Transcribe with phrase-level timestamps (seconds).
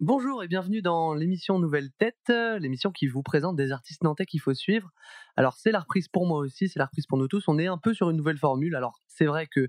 [0.00, 4.26] Bonjour et bienvenue dans l'émission Nouvelle Tête, euh, l'émission qui vous présente des artistes nantais
[4.26, 4.92] qu'il faut suivre.
[5.36, 7.48] Alors c'est la reprise pour moi aussi, c'est la reprise pour nous tous.
[7.48, 8.76] On est un peu sur une nouvelle formule.
[8.76, 9.66] Alors c'est vrai que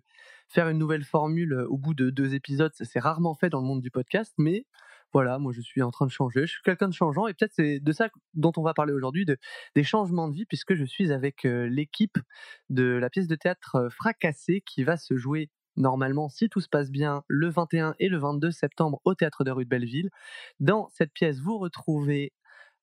[0.47, 3.65] faire une nouvelle formule euh, au bout de deux épisodes, c'est rarement fait dans le
[3.65, 4.67] monde du podcast, mais
[5.13, 7.53] voilà, moi je suis en train de changer, je suis quelqu'un de changeant et peut-être
[7.55, 9.35] c'est de ça dont on va parler aujourd'hui, de,
[9.73, 12.19] des changements de vie, puisque je suis avec euh, l'équipe
[12.69, 15.49] de la pièce de théâtre Fracassé qui va se jouer
[15.79, 19.51] normalement, si tout se passe bien, le 21 et le 22 septembre au théâtre de
[19.51, 20.11] rue de Belleville.
[20.59, 22.33] Dans cette pièce, vous retrouvez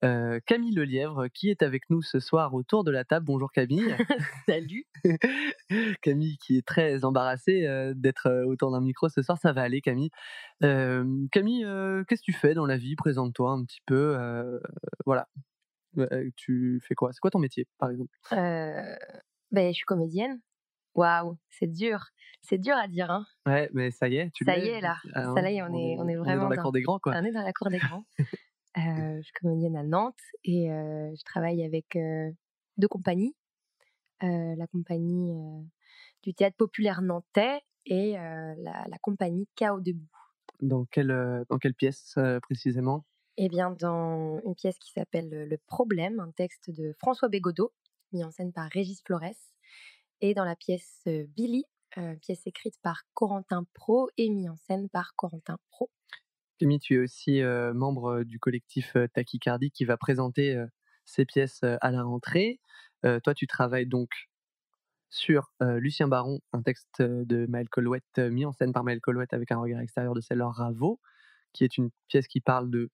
[0.04, 3.24] euh, Camille Lelièvre qui est avec nous ce soir autour de la table.
[3.26, 3.96] Bonjour Camille.
[4.48, 4.86] Salut.
[6.02, 9.38] Camille qui est très embarrassée euh, d'être euh, autour d'un micro ce soir.
[9.38, 10.10] Ça va aller Camille.
[10.62, 11.66] Euh, Camille,
[12.08, 12.96] qu'est-ce que tu fais dans la vie?
[12.96, 14.16] Présente-toi un petit peu.
[15.04, 15.28] voilà.
[16.36, 17.12] Tu fais quoi?
[17.12, 18.14] C'est quoi ton métier par exemple?
[19.52, 20.40] Ben, je suis comédienne.
[20.96, 22.06] Waouh, c'est dur.
[22.42, 23.10] C'est dur à dire.
[23.10, 23.26] Hein.
[23.46, 24.96] Ouais, mais ça y est, tu Ça y est, là.
[25.14, 26.98] Ah, Ça y est, on est- on est vraiment dans la dans- cour des grands
[26.98, 27.12] quoi.
[27.16, 28.04] On est dans la cour des grands.
[28.78, 32.30] Euh, je suis comédienne à Nantes et euh, je travaille avec euh,
[32.76, 33.34] deux compagnies.
[34.20, 35.32] La compagnie
[36.22, 38.54] du théâtre populaire nantais et la,
[38.86, 40.04] la compagnie Chaos debout.
[40.60, 43.04] Dans quelle, dans quelle pièce précisément?
[43.38, 47.72] Eh bien, dans une pièce qui s'appelle Le Le Problème, un texte de François Bégodeau,
[48.12, 49.22] mis en scène par Régis Flores,
[50.20, 51.02] et dans la pièce
[51.36, 51.64] Billy,
[52.20, 55.90] pièce écrite par Corentin Pro et mis en scène par Corentin Pro.
[56.58, 57.40] Camille, tu es aussi
[57.74, 60.62] membre du collectif Tachycardie qui va présenter
[61.04, 62.60] ses pièces à la rentrée.
[63.02, 64.10] Toi, tu travailles donc
[65.08, 69.00] sur euh, Lucien Baron, un texte de Maël Colouette, euh, mis en scène par Maël
[69.00, 71.00] Colouette avec un regard extérieur de Célor Ravo,
[71.52, 72.90] qui est une pièce qui parle de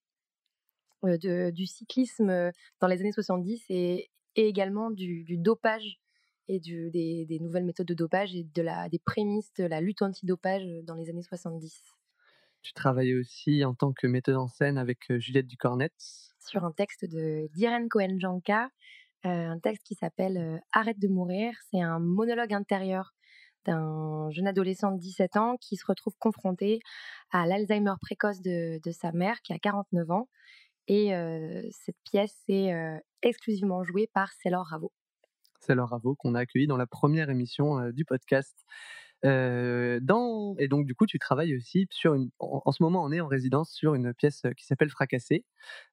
[1.05, 5.99] Euh, de- du cyclisme dans les années 70 et, et également du, du dopage
[6.49, 9.81] et du, des, des nouvelles méthodes de dopage et de la, des prémices de la
[9.81, 11.83] lutte anti-dopage euh, dans les années 70.
[12.63, 15.91] Tu travailles aussi en tant que metteuse en scène avec euh, Juliette Ducornet.
[16.39, 18.71] sur un texte de d'Irène Cohen-Janka,
[19.25, 21.55] euh, un texte qui s'appelle Arrête de mourir.
[21.71, 23.13] C'est un monologue intérieur
[23.65, 26.81] d'un jeune adolescent de 17 ans qui se retrouve confronté
[27.31, 30.29] à l'Alzheimer précoce de, de sa mère qui a 49 ans.
[30.89, 34.93] Et euh, cette pièce est euh, exclusivement jouée par Célor Ravo.
[35.63, 38.65] Célor Ravo, qu'on a accueilli dans la première émission euh, du podcast.
[39.25, 40.57] Euh, dans...
[40.59, 42.31] Et donc, du coup, tu travailles aussi sur une.
[42.41, 45.45] En, en ce moment, on est en résidence sur une pièce euh, qui s'appelle Fracassé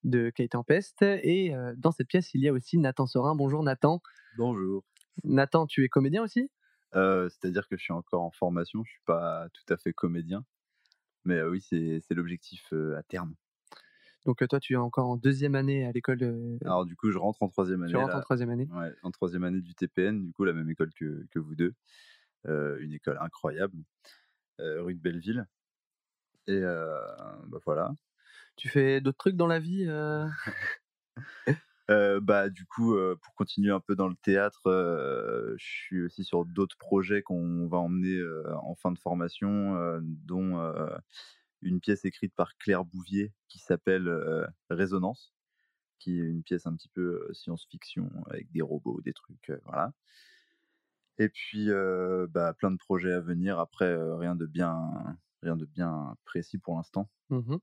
[0.03, 1.03] de Kate Tempest.
[1.03, 3.35] Et euh, dans cette pièce, il y a aussi Nathan Sorin.
[3.35, 4.01] Bonjour Nathan.
[4.37, 4.83] Bonjour.
[5.23, 6.49] Nathan, tu es comédien aussi?
[6.95, 10.43] Euh, C'est-à-dire que je suis encore en formation, je suis pas tout à fait comédien.
[11.23, 13.35] Mais oui, c'est c'est l'objectif à terme.
[14.25, 16.23] Donc, toi, tu es encore en deuxième année à l'école.
[16.23, 17.91] euh, Alors du coup, je rentre en troisième année.
[17.91, 18.67] tu rentres en troisième année?
[18.71, 21.73] Ouais, en troisième année du TPN, du coup, la même école que, que vous deux.
[22.47, 23.77] Euh, une école incroyable,
[24.59, 25.45] euh, rue de Belleville.
[26.47, 26.97] Et euh,
[27.47, 27.93] bah voilà.
[28.55, 29.87] Tu fais d'autres trucs dans la vie
[32.21, 36.77] bah du coup, pour continuer un peu dans le théâtre, je suis aussi sur d'autres
[36.77, 38.19] projets qu'on va emmener
[38.63, 40.57] en fin de formation, dont
[41.61, 45.33] une pièce écrite par Claire Bouvier qui s'appelle euh, Résonance,
[45.99, 49.93] qui est une pièce un petit peu science-fiction avec des robots, des trucs, euh, voilà.
[51.17, 53.59] Et puis, euh, bah, plein de projets à venir.
[53.59, 57.09] Après, rien de bien, rien de bien précis pour l'instant.
[57.29, 57.59] Mhm.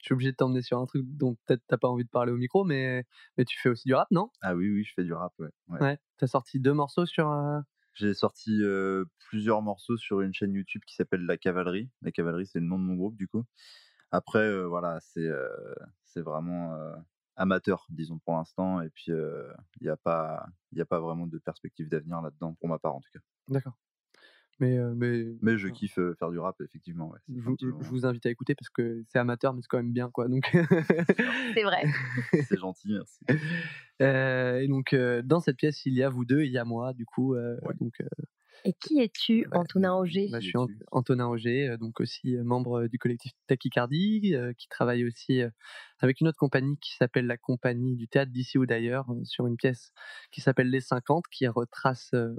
[0.00, 2.32] Je suis obligé de t'emmener sur un truc dont peut-être t'as pas envie de parler
[2.32, 3.04] au micro, mais,
[3.36, 4.30] mais tu fais aussi du rap, non?
[4.42, 5.48] Ah oui, oui, je fais du rap, ouais.
[5.68, 5.80] ouais.
[5.80, 5.98] Ouais.
[6.18, 7.30] T'as sorti deux morceaux sur.
[7.98, 8.60] J'ai sorti
[9.18, 11.90] plusieurs morceaux sur une chaîne YouTube qui s'appelle La Cavalerie.
[12.02, 13.44] La Cavalerie, c'est le nom de mon groupe, du coup.
[14.12, 16.78] Après, voilà, c'est vraiment
[17.36, 18.80] amateur, disons, pour l'instant.
[18.82, 20.46] Et puis, il n'y a, pas-
[20.78, 23.20] a pas vraiment de perspective d'avenir là-dedans, pour ma part, en tout cas.
[23.48, 23.78] D'accord.
[24.60, 25.72] Mais, euh, mais Mais je Ouais.
[25.74, 27.10] kiffe euh, faire du rap, effectivement.
[27.10, 27.56] Ouais, je, vous-
[28.00, 30.28] je invite à écouter parce que c'est amateur, mais c'est quand même bien, quoi.
[30.28, 30.50] Donc,
[31.54, 31.84] C'est vrai.
[32.48, 33.18] C'est gentil, merci.
[34.00, 36.64] Euh, et donc, euh, dans cette pièce, il y a vous deux, il y a
[36.64, 37.34] moi, du coup.
[37.34, 37.74] euh, Ouais.
[37.80, 38.06] donc, euh,
[38.64, 40.28] Et qui es-tu, Bah, Antonin Auger?
[40.30, 45.04] bah, je suis Ant- Antonin Auger, donc aussi membre du collectif Tachycardie, euh, qui travaille
[45.04, 45.42] aussi
[46.00, 49.46] avec une autre compagnie qui s'appelle la Compagnie du théâtre d'ici ou d'ailleurs, euh, sur
[49.46, 49.92] une pièce
[50.30, 52.36] qui s'appelle Les 50, qui retrace euh,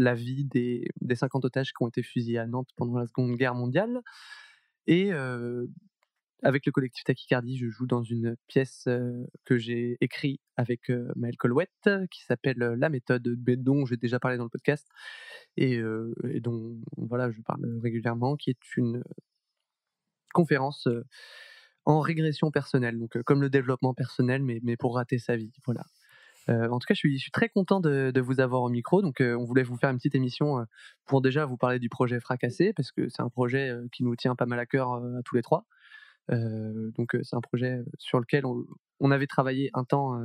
[0.00, 3.36] la vie des, des 50 otages qui ont été fusillés à Nantes pendant la Seconde
[3.36, 4.00] Guerre mondiale.
[4.86, 5.12] Et
[6.42, 8.88] avec le collectif Tachycardie, je joue dans une pièce
[9.44, 14.38] que j'ai écrite avec euh, Maël Colouette, qui s'appelle La méthode, dont j'ai déjà parlé
[14.38, 14.88] dans le podcast,
[15.58, 15.80] et,
[16.30, 19.02] et dont voilà, je parle régulièrement, qui est une
[20.32, 20.88] conférence
[21.84, 25.52] en régression personnelle, donc comme le développement personnel, mais, mais pour rater sa vie.
[25.66, 25.84] Voilà.
[26.50, 29.02] Euh, en tout cas, je suis, très content de, vous avoir au micro.
[29.02, 30.64] Donc, euh, on voulait vous faire une petite émission euh,
[31.06, 34.34] pour déjà vous parler du projet Fracassé, parce que c'est un projet qui nous tient
[34.34, 35.66] pas mal à cœur à tous les trois.
[36.28, 38.44] donc c'est un projet sur lequel
[39.00, 40.20] on, avait travaillé un temps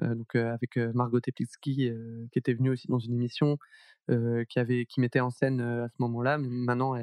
[0.00, 1.90] donc avec Margot Teplitsky
[2.32, 3.58] qui était venue aussi dans une émission
[4.08, 6.38] qui avait qui mettait en scène à ce moment-là.
[6.38, 6.94] Mais maintenant,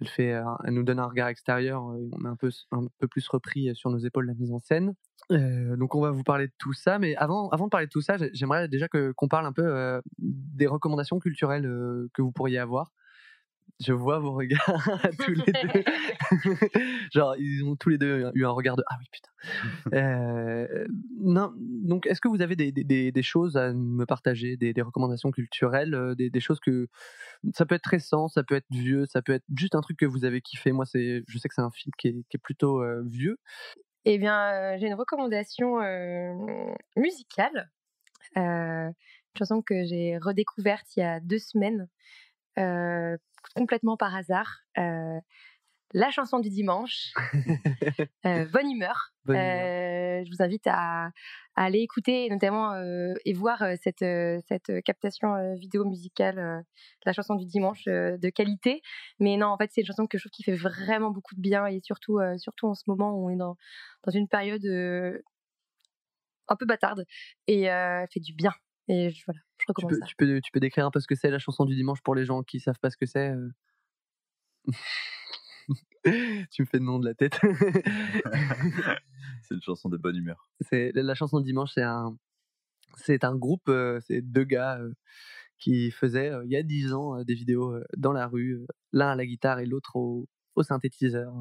[0.00, 1.82] elle fait, elle nous donne un regard extérieur.
[1.82, 4.94] on a un peu un peu plus repris sur nos épaules la mise en scène.
[5.30, 8.00] donc on va vous parler de tout ça, mais avant, avant de parler de tout
[8.00, 11.64] ça, j'aimerais déjà que qu'on parle un peu des recommandations culturelles
[12.14, 12.92] que vous pourriez avoir
[13.80, 14.60] je vois vos regards
[15.24, 15.84] tous les deux.
[17.12, 19.30] Genre, ils ont tous les deux eu un regard de Ah oui, putain.
[19.94, 20.86] Euh,
[21.18, 24.82] non, donc, est-ce que vous avez des, des, des, choses à me partager, des, des
[24.82, 26.88] recommandations culturelles, euh, des, choses que.
[27.54, 30.06] Ça peut être récent, ça peut être vieux, ça peut être juste un truc que
[30.06, 30.72] vous avez kiffé?
[30.72, 33.38] Moi, c'est, je sais que c'est un film qui est, qui est plutôt euh, vieux.
[34.04, 35.78] Eh bien, j'ai une recommandation
[36.96, 37.70] musicale.
[38.36, 38.92] une
[39.38, 41.88] chanson que j'ai redécouverte il y a deux semaines
[43.54, 44.60] complètement par hasard.
[44.76, 47.12] la chanson du dimanche,
[48.24, 49.12] bonne humeur.
[49.26, 51.10] je vous invite à,
[51.56, 52.74] aller écouter notamment
[53.24, 54.04] et voir cette,
[54.48, 56.64] cette captation vidéo musicale,
[57.04, 58.82] la chanson du dimanche de qualité.
[59.18, 61.40] Mais non, en fait, c'est une chanson que je trouve qui fait vraiment beaucoup de
[61.40, 63.56] bien et surtout, surtout en ce moment où on est dans,
[64.04, 64.64] dans une période
[66.50, 67.04] un peu bâtarde
[67.46, 68.52] et fait du bien.
[68.90, 70.06] Et voilà, je recommande tu peux, ça.
[70.06, 72.16] Tu peux, tu peux décrire un peu ce que c'est la chanson du dimanche pour
[72.16, 73.32] les gens qui savent pas ce que c'est
[76.50, 77.38] Tu me fais le nom de la tête.
[79.42, 80.50] c'est une chanson de bonne humeur.
[80.60, 82.16] C'est la chanson du dimanche, c'est un,
[82.96, 83.70] c'est un groupe,
[84.00, 84.80] c'est deux gars
[85.58, 89.24] qui faisaient il y a dix ans des vidéos dans la rue, l'un à la
[89.24, 90.26] guitare et l'autre au,
[90.56, 91.32] au synthétiseur.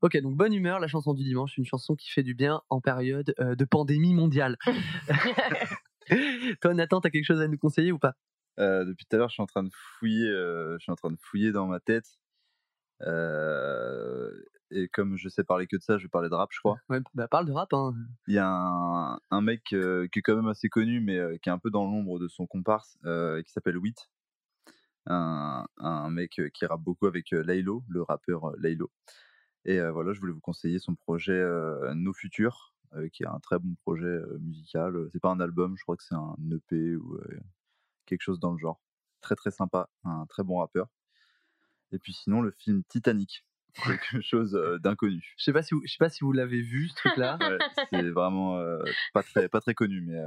[0.00, 2.80] Ok, donc bonne humeur, la chanson du dimanche, une chanson qui fait du bien en
[2.80, 4.56] période de pandémie mondiale.
[6.60, 8.14] Toi, Nathan, t'as quelque chose à nous conseiller ou pas?
[8.58, 10.96] Euh, Depuis tout à l'heure, je suis en train de fouiller, euh, je suis en
[10.96, 12.18] train de fouiller dans ma tête.
[14.70, 16.78] et comme je sais parler que de ça, je vais parler de rap, je crois.
[16.88, 17.72] Ouais, bah parle de rap.
[17.72, 17.94] Hein.
[18.26, 21.52] Il y a un, un mec qui est quand même assez connu, mais qui est
[21.52, 22.98] un peu dans l'ombre de son comparse,
[23.44, 23.96] qui s'appelle Wit.
[25.08, 28.90] Un, un, mec qui rappe beaucoup avec Laylo, le rappeur Laylo.
[29.64, 31.44] Et voilà, je voulais vous conseiller son projet
[31.94, 32.72] Nos Futurs,
[33.12, 35.08] qui est un très bon projet musical.
[35.12, 37.18] C'est pas un album, je crois que c'est un EP ou
[38.06, 38.80] quelque chose dans le genre.
[39.20, 40.88] Très très sympa, un très bon rappeur.
[41.92, 43.44] Et puis sinon, le film Titanic,
[43.84, 45.34] quelque chose d'inconnu.
[45.36, 47.38] Je sais pas si vous, je sais pas si vous l'avez vu ce truc-là.
[47.92, 48.58] c'est vraiment
[49.12, 50.20] pas très pas très connu, mais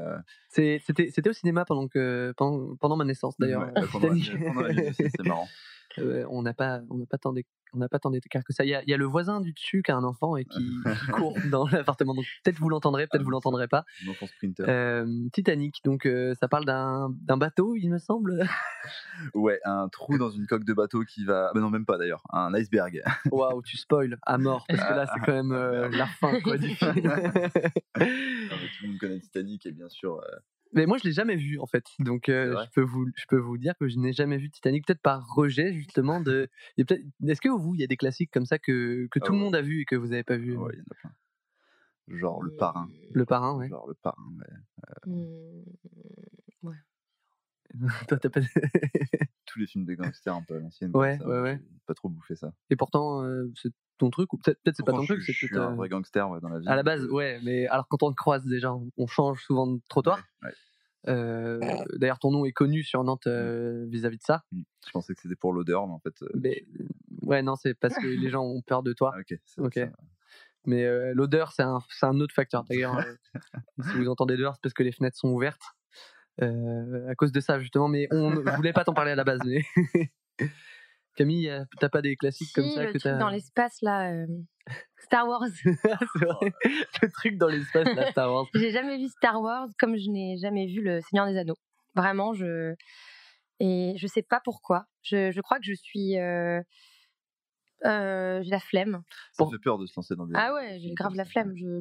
[0.49, 3.71] c'était c'était au cinéma pendant que pendant, pendant ma naissance d'ailleurs.
[4.93, 5.47] C'est marrant.
[5.97, 7.33] On n'a pas on n'a pas tant
[7.73, 8.65] on n'a pas tant d'écart que ça.
[8.65, 10.45] Il y, a, il y, a, le voisin du dessus qui a un enfant et
[10.45, 10.69] qui,
[11.13, 12.15] court dans l'appartement.
[12.15, 13.85] Donc peut-être vous l'entendrez, peut-être vous l'entendrez pas.
[14.61, 18.43] Euh, Titanic, donc euh, ça parle d'un bateau, il me semble.
[19.33, 21.51] ouais, un trou dans une coque de bateau qui va.
[21.53, 23.03] Mais non, même pas d'ailleurs, un iceberg.
[23.31, 26.57] Waouh, tu spoil à mort parce que là c'est quand même euh, la fin quoi,
[26.57, 26.89] du film.
[26.95, 27.49] non,
[27.95, 30.21] tout le monde connaît Titanic et bien sûr
[30.73, 33.57] mais moi, je l'ai jamais vu en fait, donc je peux vous, je peux vous
[33.57, 36.49] dire que je n'ai jamais vu Titanic, peut-être par rejet justement de.
[36.77, 39.39] Est-ce que vous, il y a des classiques comme ça que, que ah tout le
[39.39, 41.11] monde a vu et que vous n'avez pas vu Ouais, il y en a plein.
[42.09, 42.89] Genre le parrain.
[43.13, 43.69] Le parrain, ouais.
[43.69, 44.45] Genre le parrain, mais.
[45.05, 46.48] Mmh, ouais.
[48.07, 48.41] Toi, t'as pas.
[49.45, 50.91] Tous les films de gangsters un peu à l'ancienne.
[50.93, 51.61] Ouais, ouais, ouais.
[51.85, 52.53] Pas trop bouffé ça.
[52.69, 53.23] Et pourtant,
[53.55, 55.21] c'est ton truc ou peut-être peut c'est pas ton truc.
[55.21, 56.67] Je suis un vrai gangster ouais, dans la vie.
[56.67, 59.79] À la base, ouais, mais alors quand on te croise déjà, on change souvent de
[59.89, 60.23] trottoir.
[61.07, 61.59] Euh,
[61.95, 63.29] d'ailleurs, ton nom est connu sur Nantes mmh.
[63.29, 64.43] euh, vis-à-vis de ça.
[64.51, 64.61] Mmh.
[64.85, 66.21] Je pensais que c'était pour l'odeur, mais en fait.
[66.21, 66.65] Euh, mais,
[67.21, 69.13] ouais, non, c'est parce que les gens ont peur de toi.
[69.15, 69.39] Ah, ok.
[69.57, 69.89] ok.
[70.65, 72.63] Mais l'odeur, c'est un, un, autre facteur.
[72.65, 73.01] D'ailleurs,
[73.91, 75.61] si vous entendez dehors, c'est parce que les fenêtres sont ouvertes.
[76.41, 77.87] À cause de ça, justement.
[77.87, 79.39] Mais on ne voulait pas t'en parler à la base.
[79.45, 79.61] Mais
[81.15, 84.25] Camille, t'as pas des classiques comme ça le que truc dans l'espace là, euh,
[84.99, 85.41] Star Wars.
[85.65, 86.53] vrai.
[87.01, 88.45] le truc dans l'espace là, Star Wars.
[88.53, 91.57] J'ai jamais vu Star Wars comme je n'ai jamais vu le Seigneur des Anneaux.
[91.95, 92.73] Vraiment, je
[93.59, 94.85] et je sais pas pourquoi.
[95.01, 96.61] Je, je crois que je suis euh,
[97.85, 99.01] euh, j'ai la flemme.
[99.33, 100.33] Ça fait peur de se lancer dans des.
[100.35, 101.53] Ah ouais, j'ai grave la flemme.
[101.55, 101.79] Je,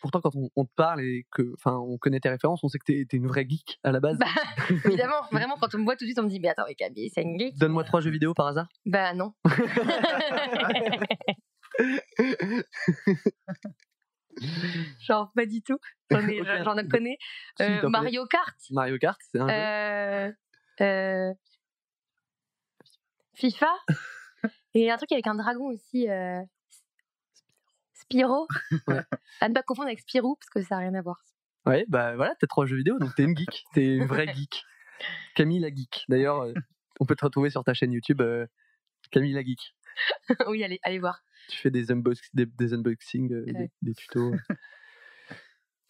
[0.00, 2.84] Pourtant, quand on, te parle et que, enfin, on connaît tes références, on sait que
[2.84, 4.18] t'es es une vraie geek à la base.
[4.18, 4.26] Bah,
[4.84, 7.10] évidemment, vraiment, quand on me voit tout de suite, on me dit, mais attends, Camille,
[7.12, 7.58] c'est une geek.
[7.58, 8.68] Donne-moi trois jeux vidéo par hasard.
[8.86, 9.32] Bah non.
[15.00, 15.78] Genre pas du tout.
[16.10, 16.20] J'en
[16.88, 17.18] connais.
[17.60, 18.56] Euh, Mario Kart.
[18.70, 19.54] Mario Kart, c'est un jeu.
[19.54, 20.32] Euh,
[20.80, 21.34] euh,
[23.34, 23.72] FIFA.
[24.74, 26.08] Et un truc avec un dragon aussi.
[26.08, 26.42] Euh...
[27.94, 28.46] Spyro.
[28.86, 29.02] Ouais.
[29.40, 31.22] à ne pas confondre avec Spirou, parce que ça n'a rien à voir.
[31.66, 33.64] Ouais, bah voilà, t'as trois jeux vidéo, donc t'es une geek.
[33.74, 34.64] T'es une vraie geek.
[35.34, 36.04] Camille la geek.
[36.08, 36.54] D'ailleurs, euh,
[37.00, 38.46] on peut te retrouver sur ta chaîne YouTube, euh,
[39.10, 39.74] Camille la geek.
[40.48, 41.22] oui, allez, allez voir.
[41.48, 44.32] tu fais des, unbox, des, des unboxings, euh, des, des tutos.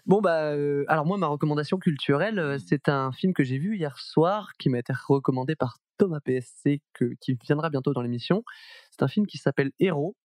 [0.09, 3.77] Bon, bah, euh, alors moi, ma recommandation culturelle, euh, c'est un film que j'ai vu
[3.77, 6.81] hier soir, qui m'a été recommandé par Thomas PSC,
[7.21, 8.45] qui viendra bientôt dans l'émission.
[8.91, 10.17] C'est un film qui s'appelle Héros,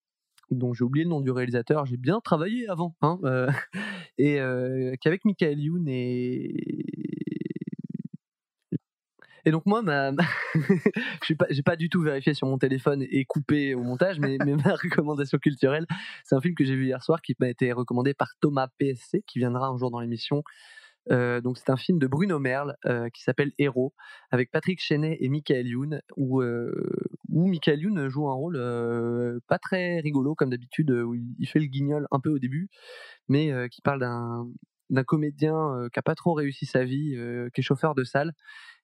[0.51, 1.85] dont j'ai oublié le nom du réalisateur.
[1.85, 3.49] J'ai bien travaillé avant, hein, euh,
[4.17, 6.83] et euh, qui est avec Michael Youn et
[9.45, 10.11] et donc moi, ma,
[11.23, 14.37] suis pas, j'ai pas du tout vérifié sur mon téléphone et coupé au montage, mais,
[14.45, 15.85] mais ma recommandation culturelle,
[16.23, 19.23] c'est un film que j'ai vu hier soir qui m'a été recommandé par Thomas PSC,
[19.27, 20.43] qui viendra un jour dans l'émission.
[21.11, 23.93] Euh, donc c'est un film de Bruno Merle euh, qui s'appelle Héros,
[24.31, 26.71] avec Patrick Chenet et Michael Youn, où, euh,
[27.29, 32.07] Michael Youn joue un rôle pas très rigolo comme d'habitude, où il, fait le guignol
[32.11, 32.69] un peu au début,
[33.27, 33.99] mais qui parle
[34.89, 37.17] d'un comédien qui a pas trop réussi sa vie,
[37.53, 38.33] qui est chauffeur de salle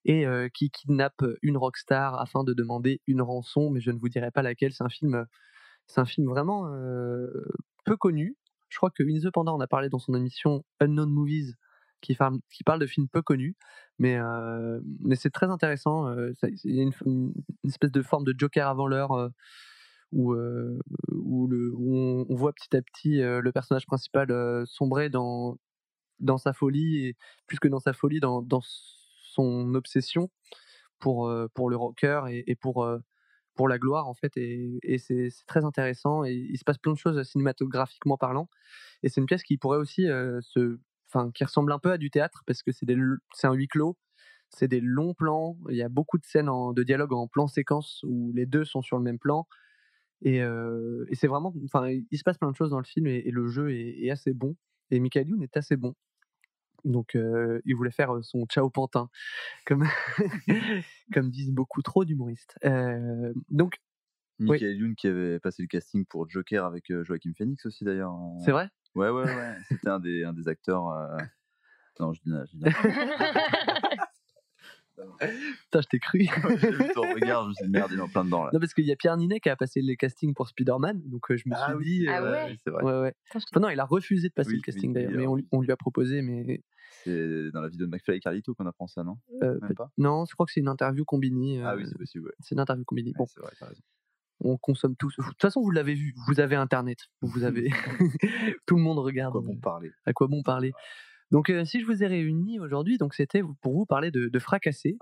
[0.05, 4.31] et qui kidnappe une rockstar afin de demander une rançon, mais je ne vous dirai
[4.31, 4.73] pas laquelle.
[4.73, 5.25] C'est un film,
[5.85, 6.65] c'est un film vraiment
[7.85, 8.35] peu connu.
[8.69, 11.55] Je crois que In the Panda en a parlé dans son émission Unknown Movies,
[12.01, 13.55] qui, parle- de films peu connus,
[13.99, 16.07] mais, euh, mais c'est très intéressant.
[16.07, 16.31] euh,
[16.63, 17.33] Il y a une,
[17.65, 19.13] espèce de forme de Joker avant l'heure.
[19.13, 19.29] euh,
[20.11, 20.33] où,
[21.11, 21.47] où,
[21.95, 24.29] on, voit petit à petit le personnage principal
[24.65, 25.57] sombrer dans,
[26.19, 30.31] dans sa folie, et plus que dans sa folie, dans, dans son obsession
[30.99, 32.89] pour, pour le rocker et, pour,
[33.53, 34.35] pour la gloire, en fait.
[34.37, 36.25] Et, c'est très intéressant.
[36.25, 38.49] Et il se passe plein de choses cinématographiquement parlant.
[39.03, 40.07] Et c'est une pièce qui pourrait aussi
[40.41, 40.79] se.
[41.11, 42.85] Enfin, qui ressemble un peu à du théâtre, parce que c'est
[43.47, 43.97] un huis clos.
[44.49, 45.57] C'est des longs plans.
[45.69, 48.65] Il y a beaucoup de scènes en- de dialogue en plan séquence où les deux
[48.65, 49.47] sont sur le même plan.
[50.21, 51.53] Et, euh, et c'est vraiment.
[51.65, 54.03] Enfin, il se passe plein de choses dans le film et, et le jeu est,
[54.05, 54.55] est assez bon.
[54.91, 55.95] Et Michael Youn est assez bon.
[56.85, 59.09] Donc, euh, il voulait faire euh, son Ciao Pantin,
[59.65, 59.85] comme,
[61.13, 62.55] comme disent beaucoup trop d'humoristes.
[62.65, 63.75] Euh, donc,
[64.39, 64.47] Oui.
[64.51, 68.13] Michael Youn qui avait passé le casting pour Joker avec Joaquin Phoenix aussi d'ailleurs.
[68.45, 69.55] c'est vrai Ouais, ouais, ouais.
[69.69, 70.87] C'était un des, un des acteurs.
[70.89, 71.17] euh,
[71.99, 72.65] Non, je dis je dis
[74.97, 76.19] Putain, je t'ai cru.
[76.61, 78.49] J'ai vu ton regard, je me suis dit merde, il est en plein dedans là.
[78.51, 81.31] non, parce qu'il y a Pierre Ninet qui a passé le casting pour Spider-Man, donc
[81.31, 82.07] euh, je me suis dit.
[82.09, 82.83] Ah euh, ouais c'est vrai.
[82.83, 83.13] ouais, ouais.
[83.33, 85.47] Enfin, non, il a refusé de passer Oui, le casting oui, d'ailleurs, mais on, lui-
[85.51, 86.63] on lui a proposé, mais.
[87.05, 89.17] C'est dans la vidéo de McFly et Carlito qu'on apprend ça, non?
[89.41, 89.89] Euh, Même peut- pas?
[89.97, 91.61] non, je crois que c'est une interview combinée.
[91.63, 92.25] Ah oui, euh, c'est possible.
[92.25, 92.33] Ouais.
[92.41, 93.13] c'est une interview combinée.
[93.15, 93.81] Bon, c'est vrai, t'as raison.
[94.41, 95.15] On consomme tous.
[95.17, 97.69] De toute façon, vous l'avez vu, vous avez Internet, vous avez.
[98.65, 99.33] Tout le monde regarde.
[99.33, 100.71] Quoi bon parler à quoi bon parler.
[101.31, 104.39] Donc, euh, si je vous ai réunis aujourd'hui, donc c'était pour vous parler de, de
[104.39, 104.97] Fracassé,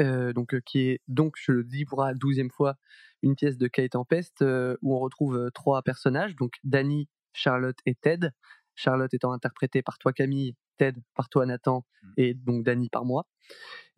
[0.00, 2.74] euh, donc euh, qui est donc je le dis pour la douzième fois
[3.22, 8.30] une pièce de Kate Tempest où on retrouve trois personnages, donc Danny, Charlotte et Ted.
[8.78, 12.12] Charlotte étant interprétée par toi Camille, Ted par toi Nathan Mm.
[12.16, 13.26] et donc Danny par moi.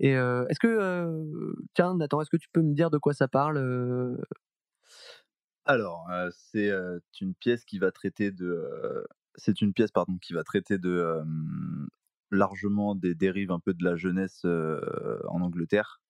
[0.01, 3.15] Et euh, est-ce que euh, tiens Nathan, est-ce que tu peux me dire de quoi
[3.15, 4.17] ça parle euh,
[5.69, 6.73] Alors, c'est
[7.21, 9.07] une pièce qui va traiter de.
[9.35, 11.23] c'est une pièce, pardon, qui va traiter de
[12.31, 16.01] largement des dérives un peu de la jeunesse en Angleterre.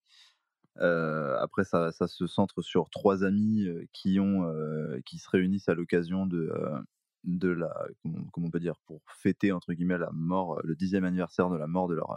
[0.76, 4.48] Après, ça, se centre sur trois amis qui ont,
[5.04, 6.52] qui se réunissent à l'occasion de,
[7.24, 7.74] de la,
[8.04, 11.66] comment, on peut dire, pour fêter entre guillemets la mort, le dixième anniversaire de la
[11.66, 12.16] mort de leur,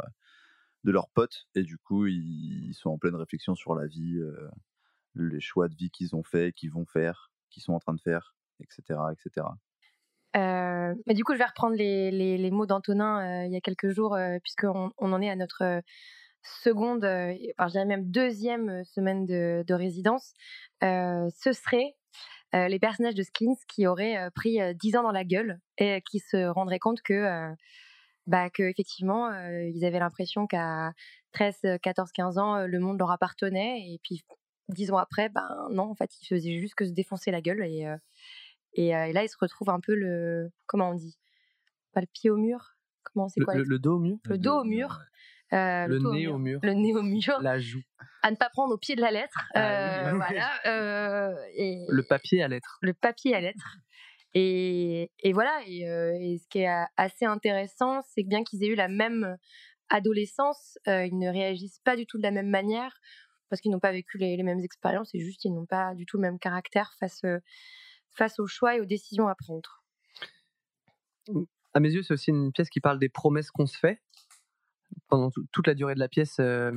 [0.84, 1.48] de leur pote.
[1.56, 4.22] Et du coup, ils, sont en pleine réflexion sur la vie,
[5.16, 8.02] les choix de vie qu'ils ont fait, qu'ils vont faire, qu'ils sont en train de
[8.02, 9.48] faire, etc., etc.
[10.38, 13.62] Euh, mais du coup, je vais reprendre les, les, mots d'Antonin euh, il y a
[13.62, 15.82] quelques jours, euh, puisqu'on on en est à notre euh,
[16.44, 20.34] seconde, enfin, je dirais même deuxième semaine de, de résidence.
[20.82, 21.96] Ce serait
[22.54, 26.48] les personnages de Skins qui auraient pris 10 ans dans la gueule et qui se
[26.48, 27.54] rendraient compte que,
[28.26, 29.32] bah, que effectivement,
[29.62, 30.94] ils avaient l'impression qu'à
[31.34, 33.80] 13, euh, 14, 15 ans, le monde leur appartenait.
[33.92, 34.22] Et puis,
[34.74, 37.64] 10 ans après, ben non, en fait, ils faisaient juste que se défoncer la gueule.
[37.66, 37.98] Et, euh,
[38.74, 40.50] et, euh, et là, ils se retrouvent un peu le.
[40.66, 41.18] Comment on dit?
[41.94, 42.76] Pas le pied au mur?
[43.04, 45.00] Comment c'est le, quoi le- le dos au mur, le dos au mur,
[45.54, 47.40] euh, le nez au mur, Le nez au mur.
[47.42, 47.82] la joue,
[48.22, 49.48] À ne pas prendre au pied de la lettre.
[49.56, 50.18] Ah euh, oui.
[50.18, 50.52] voilà.
[50.68, 52.78] euh, et, le papier à lettres.
[52.82, 53.78] le papier à lettres.
[54.34, 58.64] Et, et voilà, et, euh, et ce qui est assez intéressant, c'est que bien qu'ils
[58.64, 59.36] aient eu la même
[59.90, 62.98] adolescence, euh, ils ne réagissent pas du tout de la même manière,
[63.52, 66.16] parce qu'ils n'ont pas vécu les, mêmes expériences, et juste ils n'ont pas du tout
[66.16, 67.40] le même caractère face, euh,
[68.10, 69.84] face aux choix et aux décisions à prendre.
[71.74, 74.02] à mes yeux, c'est aussi une pièce qui parle des promesses qu'on se fait.
[75.10, 76.72] Pendant tout- toute la durée de la pièce, euh,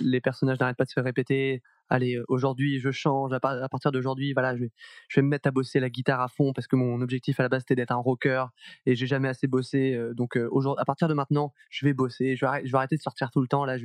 [0.00, 1.62] les personnages n'arrêtent pas de se répéter
[1.94, 4.70] allez, aujourd'hui, je change, à, partir d'aujourd'hui, voilà, je vais,
[5.08, 7.48] je me mettre à bosser la guitare à fond parce que mon objectif à la
[7.48, 8.46] base c'était d'être un rocker
[8.86, 9.98] et j'ai jamais assez bossé.
[10.14, 13.40] donc aujourd'hui, à partir de maintenant, je vais bosser, je vais, arrêter, de sortir tout
[13.40, 13.64] le temps.
[13.64, 13.84] Là, je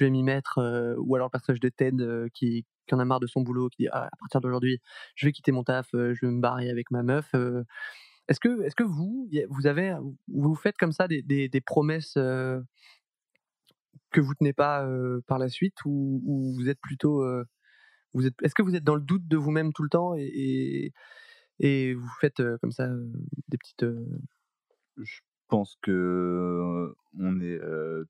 [0.00, 0.58] vais, m'y mettre.
[0.98, 1.96] ou alors le personnage de Ted
[2.34, 4.80] qui, en a marre de son boulot, qui dit «Ah, à partir d'aujourd'hui,
[5.14, 7.34] je vais quitter mon taf, je vais me barrer avec ma meuf.
[8.28, 9.96] est-ce que, vous, vous avez,
[10.28, 12.16] vous faites comme ça des promesses
[14.10, 14.88] que vous tenez pas
[15.26, 17.24] par la suite ou, vous êtes plutôt
[18.14, 20.92] vous êtes est-ce que vous êtes dans le doute de vous-même tout le temps et,
[21.60, 22.88] et, vous faites comme ça
[23.48, 23.86] des petites
[24.96, 27.60] je pense que on est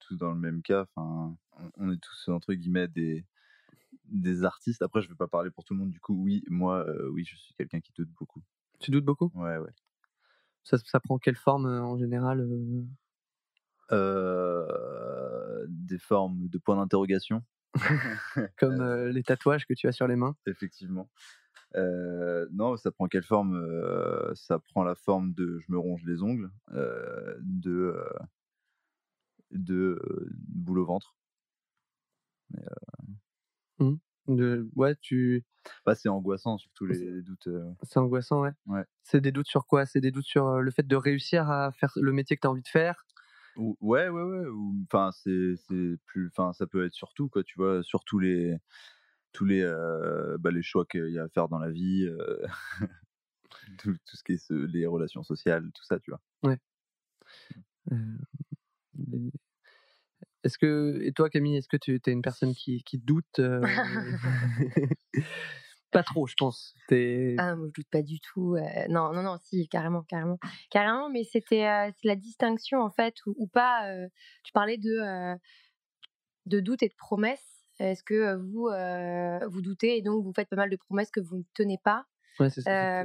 [0.01, 1.37] tous dans le même cas enfin
[1.77, 3.25] on est tous entre guillemets des
[4.05, 4.83] des artistes.
[4.83, 7.37] Après je vais pas parler pour tout le monde du coup oui moi oui je
[7.37, 8.43] suis quelqu'un qui doute beaucoup.
[8.81, 9.31] Tu doutes beaucoup?
[9.35, 9.73] Ouais ouais.
[10.65, 12.47] Ça, ça prend quelle forme en général
[15.69, 17.43] des formes de points d'interrogation.
[18.59, 20.37] Comme les tatouages que tu as sur les mains.
[20.47, 21.11] Effectivement.
[21.75, 26.51] non, ça prend quelle forme Ça prend la forme de je me ronge les ongles,
[26.71, 27.95] de,
[29.51, 30.01] de
[30.49, 31.15] boule au ventre.
[33.79, 33.95] Mmh.
[34.29, 35.45] De, ouais, tu.
[35.87, 37.49] Bah, c'est angoissant, surtout les, doutes.
[37.83, 38.53] C'est angoissant, ouais.
[38.67, 38.85] ouais.
[39.03, 39.87] C'est des doutes sur quoi?
[39.87, 42.51] C'est des doutes sur le fait de réussir à faire le métier que tu as
[42.51, 43.07] envie de faire
[43.59, 44.47] Ouais, ouais, ouais.
[44.85, 46.29] Enfin, c'est, c'est plus.
[46.29, 48.57] Enfin, ça peut être surtout, quoi, tu vois, sur tous les,
[49.33, 49.63] tous les,
[50.39, 52.09] bah, les choix qu'il y a à faire dans la vie,
[53.79, 56.21] tout, tout, ce qui est les relations sociales, tout ça, tu vois.
[56.45, 56.59] Ouais.
[60.45, 63.41] Est-ce que, et toi Camille, est-ce que tu es une personne qui, qui doute
[65.91, 66.75] Pas trop, je pense.
[67.39, 68.57] Ah, moi, je doute pas du tout.
[68.89, 70.39] non, non, non, si, carrément, carrément.
[70.71, 73.91] Carrément, mais c'était la distinction, en fait, ou, pas.
[74.45, 75.37] tu parlais de,
[76.47, 77.65] de doute et de promesses.
[77.79, 78.69] Est-ce que vous,
[79.51, 82.07] vous doutez et donc vous faites pas mal de promesses que vous ne tenez pas?
[82.39, 83.05] Ouais, c'est ça.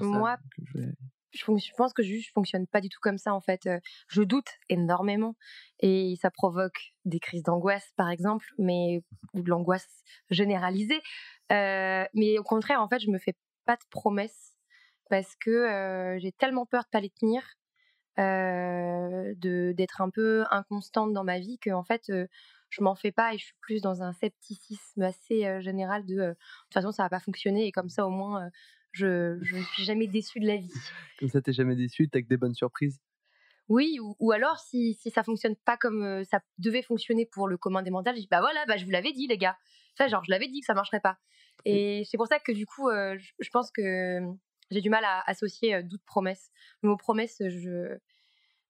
[0.00, 0.36] moi,
[0.74, 0.80] je,
[1.32, 3.68] je, pense que je, je fonctionne pas du tout comme ça, en fait.
[4.08, 5.34] je doute énormément
[5.80, 9.02] et ça provoque des crises d'angoisse, par exemple, mais
[9.34, 11.00] ou de l'angoisse généralisée.
[11.50, 14.56] Mais au contraire, en fait, je me fais pas de promesses
[15.10, 17.42] parce que j'ai tellement peur de pas les tenir,
[18.16, 22.10] d'être un peu inconstante dans ma vie que en fait,
[22.70, 26.36] je m'en fais pas et je suis plus dans un scepticisme assez général de de
[26.64, 28.50] toute façon ça va pas fonctionner et comme ça au moins
[28.98, 30.72] je je ne suis jamais déçue de la vie.
[31.18, 33.00] Comme ça, t'es jamais déçue, t'as que des bonnes surprises.
[33.68, 37.58] Oui, ou, ou, alors si, si ça fonctionne pas comme ça devait fonctionner pour le
[37.58, 39.58] commun des mentales, je dis bah voilà, bah je vous l'avais dit les gars.
[39.94, 41.18] Ça genre je l'avais dit que ça marcherait pas.
[41.66, 44.20] Et c'est pour ça que du coup, je, pense que
[44.70, 46.50] j'ai du mal à associer doute promesse.
[46.82, 47.98] Le mot promesse, je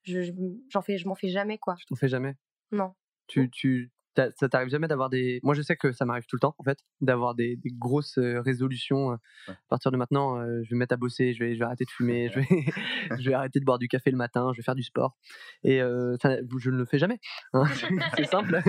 [0.04, 1.76] j'en fais, je m'en fais jamais quoi.
[1.78, 2.34] Je t'en fais jamais?
[2.72, 2.94] Non.
[3.26, 3.92] Tu, tu,
[4.36, 5.40] ça t'arrive jamais d'avoir des.
[5.42, 8.18] Moi, je sais que ça m'arrive tout le temps, en fait, d'avoir des, des, grosses
[8.18, 9.12] résolutions.
[9.46, 11.84] À partir de maintenant, je vais me mettre à bosser, je vais, je vais arrêter
[11.84, 12.46] de fumer, je vais,
[13.20, 15.16] je vais arrêter de boire du café le matin, je vais faire du sport.
[15.64, 15.80] Et
[16.20, 17.18] ça, je ne le fais jamais.
[17.52, 17.64] Hein,
[18.16, 18.60] c'est simple.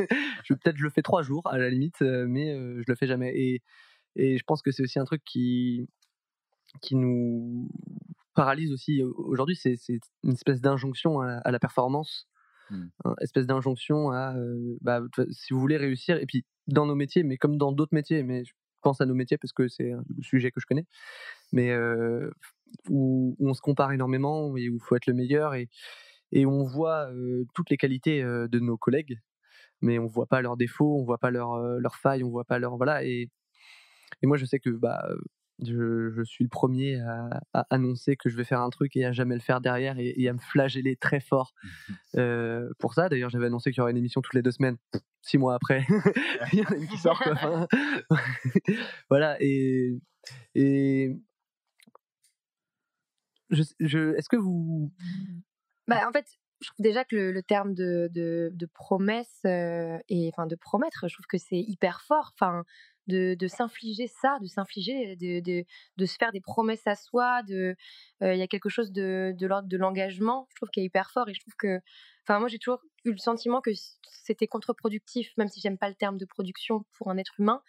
[0.48, 3.32] Peut-être je le fais trois jours à la limite, mais je le fais jamais.
[3.36, 3.62] Et,
[4.16, 5.88] et je pense que c'est aussi un truc qui,
[6.82, 7.70] qui nous
[8.36, 9.56] paralyse aussi aujourd'hui.
[9.56, 9.78] C'est
[10.24, 12.28] une espèce d'injonction à, la performance
[12.70, 13.14] mmh.
[13.22, 14.36] espèce d'injonction à
[14.82, 15.02] bah,
[15.32, 18.44] si vous voulez réussir et puis dans nos métiers mais comme dans d'autres métiers mais
[18.46, 20.86] je pense à nos métiers parce que c'est le sujet que je connais
[21.52, 21.76] mais
[22.90, 25.70] où, on se compare énormément et où il faut être le meilleur et,
[26.32, 27.10] et on voit
[27.54, 29.20] toutes les qualités de nos collègues
[29.82, 32.60] mais on voit pas leurs défauts on voit pas leurs leurs failles on voit pas
[32.60, 33.30] leurs voilà et,
[34.22, 35.02] et moi je sais que bah
[35.62, 39.36] je, suis le premier à, annoncer que je vais faire un truc et à jamais
[39.36, 41.54] le faire derrière et, à me flageller très fort
[42.16, 43.10] euh, pour ça.
[43.10, 44.78] D'ailleurs, j'avais annoncé qu'il y aurait une émission toutes les deux semaines.
[45.22, 45.86] Six mois après,
[46.54, 47.22] il y en a une qui sort.
[49.10, 49.36] voilà.
[49.42, 50.00] Et,
[50.56, 51.20] et
[53.50, 54.92] je, je, est-ce que vous.
[55.88, 56.26] Bah, en fait,
[56.62, 61.08] je trouve déjà que le, terme de, de, de promesse euh, et enfin de promettre,
[61.08, 62.34] je trouve que c'est hyper fort.
[62.36, 62.64] Enfin,
[63.10, 65.40] de, s'infliger ça, de s'infliger, de,
[65.98, 67.44] de, se faire des promesses à soi.
[67.44, 67.76] De,
[68.22, 70.48] il y a quelque chose de, de l'ordre de l'engagement.
[70.52, 71.80] Je trouve qu'il est hyper fort et je trouve que,
[72.24, 73.72] enfin, moi j'ai toujours eu le sentiment que
[74.12, 77.62] c'était contre-productif, même si j'aime pas le terme de production pour un être humain.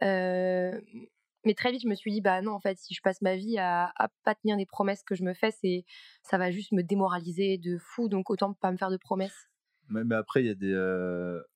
[0.00, 3.36] mais très vite, je me suis dit, bah non, en fait, si je passe ma
[3.36, 5.84] vie à, à pas tenir des promesses que je me fais, c'est,
[6.22, 8.08] ça va juste me démoraliser de fou.
[8.08, 9.48] Donc autant pas me faire de promesses.
[9.88, 10.72] Mais, après, il y a des.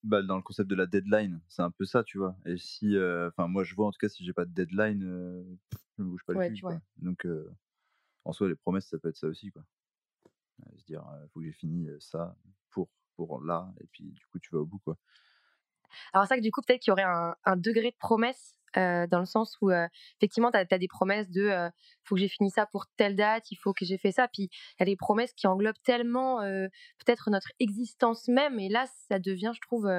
[0.02, 2.36] bah, dans le concept de la deadline, c'est un peu ça, tu vois.
[2.44, 2.96] Et si.
[3.28, 5.00] Enfin, moi, je vois en tout cas, si j'ai pas de deadline,
[5.96, 6.62] je ne bouge pas le cul.
[6.98, 7.26] Donc,
[8.24, 9.62] en soi, les promesses, ça peut être ça aussi, quoi.
[10.76, 12.36] Se dire, il faut que j'ai fini ça
[12.70, 14.98] pour, pour là, et puis du coup, tu vas au bout, quoi.
[16.12, 18.57] Alors, c'est ça que du coup, peut-être qu'il y aurait un, un degré de promesse
[18.74, 19.70] dans le sens où
[20.18, 21.70] effectivement, tu as, des promesses de
[22.04, 24.28] faut que j'ai fini ça pour telle date, il faut que j'ai fait ça.
[24.28, 28.58] Puis il y a des promesses qui englobent tellement peut-être notre existence même.
[28.58, 29.90] Et là, ça devient, je trouve,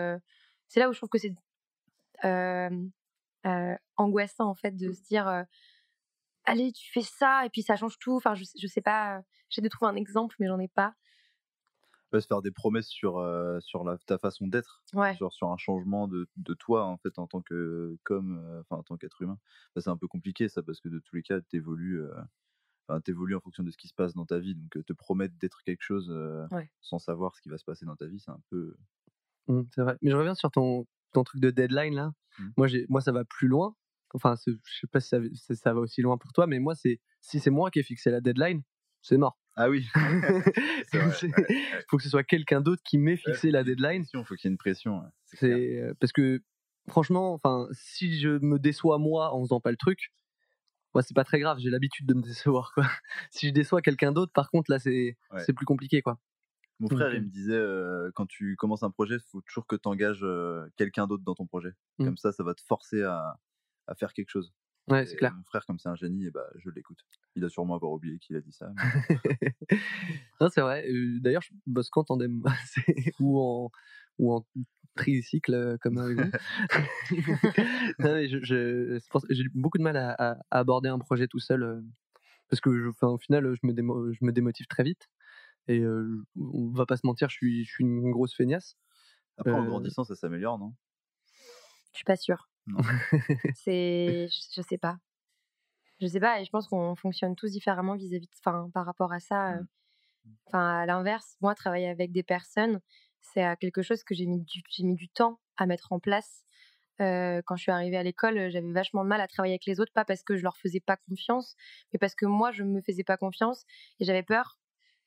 [0.68, 1.34] c'est là où je trouve que c'est
[3.98, 5.46] angoissant en fait de se dire
[6.46, 8.16] allez, tu fais ça et puis ça change tout.
[8.16, 10.94] Enfin, je, je sais pas, j'ai de trouver un exemple, mais j'en ai pas
[12.14, 13.24] se faire des promesses sur,
[13.62, 14.84] sur la, ta façon d'être,
[15.16, 18.84] sur, sur un changement de, de, toi en fait en tant que comme enfin en
[18.84, 19.38] tant qu'être humain.
[19.76, 22.04] Bah, c'est un peu compliqué ça parce que de tous les cas, tu évolues,
[22.90, 24.56] en fonction de ce qui se passe dans ta vie.
[24.56, 26.12] Donc te promettre d'être quelque chose
[26.82, 28.76] sans savoir ce qui va se passer dans ta vie, c'est un peu.
[29.48, 29.98] Mmh, c'est vrai.
[30.02, 32.14] Mais je reviens sur ton, ton truc de deadline là.
[32.40, 32.50] Mmh.
[32.58, 33.76] Moi, moi, ça va plus loin.
[34.14, 37.00] Enfin, je sais pas si ça, ça, va aussi loin pour toi, mais moi, c'est
[37.22, 38.64] si c'est moi qui ai fixé la deadline,
[39.02, 39.38] c'est mort.
[39.56, 39.86] Ah oui.
[40.94, 44.06] Il faut que ce soit quelqu'un d'autre qui m'ait fixé la deadline.
[44.14, 45.02] Il faut qu'il y ait une pression.
[45.34, 46.42] C'est euh, parce que
[46.88, 50.14] franchement, enfin, si je me déçois moi en faisant pas le truc,
[50.94, 51.60] moi c'est pas très grave.
[51.60, 52.86] J'ai l'habitude de me décevoir quoi.
[53.32, 56.20] si je déçois quelqu'un d'autre, par contre là c'est c'est plus compliqué quoi.
[56.80, 59.68] Mon frère, il euh me disait, euh, quand tu commences un projet, il faut toujours
[59.68, 60.26] que tu engages
[60.78, 61.74] quelqu'un d'autre dans ton projet.
[61.98, 62.06] Mmh.
[62.06, 63.38] Comme ça, ça va te forcer à,
[63.88, 64.54] à faire quelque chose.
[64.90, 65.34] Ouais, c'est clair.
[65.34, 67.06] Mon frère, comme c'est un génie, et bah, je l'écoute.
[67.36, 68.72] Il a sûrement avoir oublié qu'il a dit ça.
[70.42, 70.88] non, c'est vrai.
[71.22, 72.44] D'ailleurs, je bosse qu'en tandem
[73.20, 73.72] ou en,
[74.18, 74.46] ou en
[74.96, 76.32] tricycle comme avec vous.
[79.30, 81.84] j'ai beaucoup de mal à, aborder un projet tout seul
[82.50, 85.10] parce que, je, au final, je me, je me démotive très vite.
[85.68, 88.76] Et on va pas se mentir, je suis, je suis une grosse feignasse.
[89.38, 90.74] Après, en grandissant, ça s'améliore, non?
[91.94, 92.49] Je suis pas sûre.
[93.56, 94.98] c'est, je, sais pas.
[96.00, 99.20] Je sais pas, et je pense qu'on fonctionne tous différemment vis-à-vis, enfin, par rapport à
[99.20, 99.58] ça.
[100.48, 102.80] Enfin, à l'inverse, moi, travailler avec des personnes,
[103.22, 106.46] c'est quelque chose que j'ai mis du, j'ai mis du temps à mettre en place.
[107.00, 109.92] quand je suis arrivée à l'école, j'avais vachement de mal à travailler avec les autres,
[109.94, 111.56] pas parce que je leur faisais pas confiance,
[111.92, 113.66] mais parce que moi, je me faisais pas confiance
[114.00, 114.60] et j'avais peur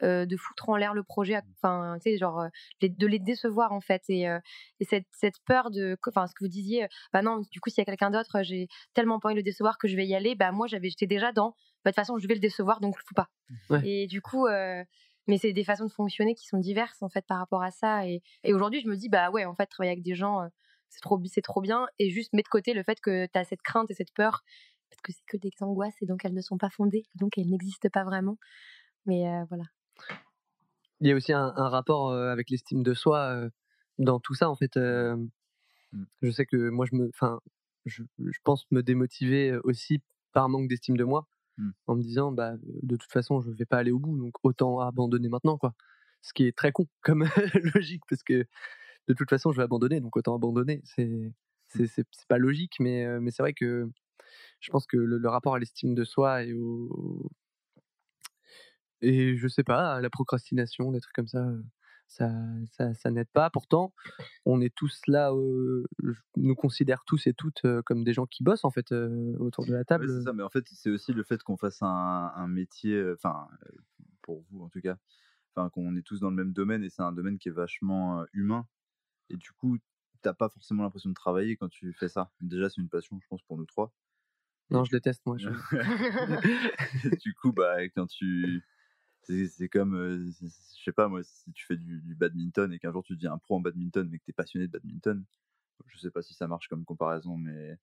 [0.02, 2.48] euh, de foutre en l'air le projet, enfin, tu sais, genre, euh,
[2.82, 4.02] de les décevoir en fait.
[4.08, 4.40] Et, euh,
[4.80, 7.82] cette, cette, peur de, enfin, ce que vous disiez, bah non, du coup, s'il y
[7.82, 10.34] a quelqu'un d'autre, j'ai tellement pas envie de le décevoir que je vais y aller,
[10.34, 11.50] bah moi, j'avais, j'étais déjà dans,
[11.84, 13.28] bah, de toute façon, je vais le décevoir, donc je fous pas.
[13.84, 14.48] Et du coup,
[15.28, 18.04] mais c'est des façons de fonctionner qui sont diverses en fait par rapport à ça.
[18.08, 20.40] Et, et aujourd'hui, je me dis, bah ouais, en fait, travailler avec des gens,
[20.88, 21.86] c'est trop, c'est trop bien.
[22.00, 24.42] Et juste mettre de côté le fait que tu as cette crainte et cette peur,
[24.90, 27.48] parce que c'est que des angoisses et donc elles ne sont pas fondées, donc elles
[27.48, 28.36] n'existent pas vraiment.
[29.06, 29.64] Mais voilà.
[31.00, 33.48] Il y a aussi un, rapport avec l'estime de soi
[33.98, 34.76] dans tout ça en fait.
[35.92, 36.04] Mmh.
[36.22, 37.40] je sais que moi je me, enfin,
[37.84, 38.02] je,
[38.44, 40.00] pense me démotiver aussi
[40.32, 41.26] par manque d'estime de moi,
[41.58, 41.70] mmh.
[41.86, 44.80] en me disant bah de toute façon je vais pas aller au bout donc autant
[44.80, 45.74] abandonner maintenant quoi.
[46.22, 47.24] Ce qui est très con comme
[47.74, 48.46] logique parce que
[49.08, 50.80] de toute façon je vais abandonner donc autant abandonner.
[50.84, 51.32] C'est
[51.74, 51.86] mmh.
[51.86, 53.90] c'est pas logique mais mais c'est vrai que
[54.60, 57.30] je pense que le, le rapport à l'estime de soi et au,
[59.02, 61.52] et je sais pas, la procrastination, des trucs comme ça,
[62.06, 62.30] ça,
[62.70, 63.50] ça, ça n'aide pas.
[63.50, 63.92] Pourtant,
[64.44, 65.32] on est tous là,
[66.36, 68.92] nous considère tous et toutes comme des gens qui bossent en fait
[69.38, 70.08] autour de la table.
[70.08, 73.48] c'est ça, mais en fait, c'est aussi le fait qu'on fasse un, un métier, enfin,
[74.22, 74.96] pour vous en tout cas,
[75.54, 78.24] enfin, qu'on est tous dans le même domaine et c'est un domaine qui est vachement
[78.32, 78.66] humain.
[79.30, 79.78] Et du coup,
[80.22, 82.30] t'as pas forcément l'impression de travailler quand tu fais ça.
[82.40, 83.92] Déjà, c'est une passion, je pense, pour nous trois.
[84.70, 85.36] Non, je déteste moi.
[85.38, 85.48] Je...
[87.22, 88.62] du coup, bah, quand tu
[89.22, 93.14] c'est comme, je sais pas moi, si tu fais du, badminton et qu'un jour tu
[93.14, 95.24] deviens un pro en badminton mais que tu es passionné de badminton,
[95.86, 97.78] je sais pas si ça marche comme comparaison, mais,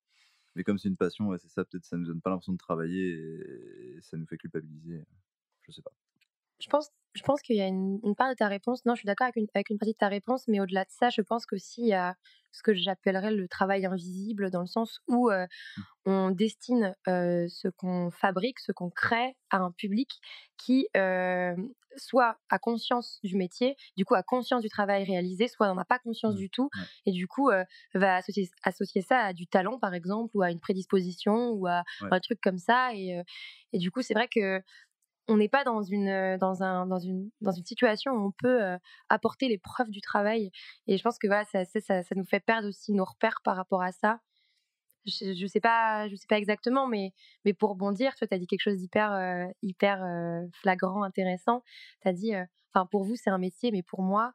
[0.56, 3.10] mais comme c'est une passion, c'est ça, peut-être ça nous donne pas l'impression de travailler
[3.12, 5.06] et, ça nous fait culpabiliser,
[5.64, 5.94] je sais pas.
[6.60, 8.86] Je pense, je pense qu'il y a une, part de ta réponse.
[8.86, 10.92] Non, je suis d'accord avec une, avec une partie de ta réponse, mais au-delà de
[10.92, 12.16] ça, je pense qu'aussi il y a
[12.52, 15.48] ce que j'appellerais le travail invisible, dans le sens où mmh.
[16.06, 20.20] on destine ce qu'on fabrique, ce qu'on crée à un public
[20.58, 20.88] qui
[21.96, 25.86] soit a conscience du métier, du coup a conscience du travail réalisé, soit n'en a
[25.86, 26.40] pas conscience mmh.
[26.40, 26.70] du tout,
[27.06, 27.52] et du coup
[27.94, 31.84] va associer, associer, ça à du talent, par exemple, ou à une prédisposition, ou à,
[32.02, 32.94] un truc comme ça.
[32.96, 33.22] Et,
[33.74, 34.62] et du coup, c'est vrai que
[35.30, 38.78] on n'est pas dans une, dans, un, dans, une, dans une situation où on peut
[39.10, 40.52] apporter les preuves du travail.
[40.88, 43.56] Et je pense que voilà, ça, ça, ça, nous fait perdre aussi nos repères par
[43.56, 44.20] rapport à ça.
[45.06, 47.14] Je ne sais, pas, je sais pas exactement, mais,
[47.46, 50.04] mais pour bondir, toi, tu as dit quelque chose d'hyper hyper
[50.62, 51.64] flagrant, intéressant.
[52.02, 52.34] Tu as dit,
[52.74, 54.34] enfin, pour vous, c'est un métier, mais pour moi,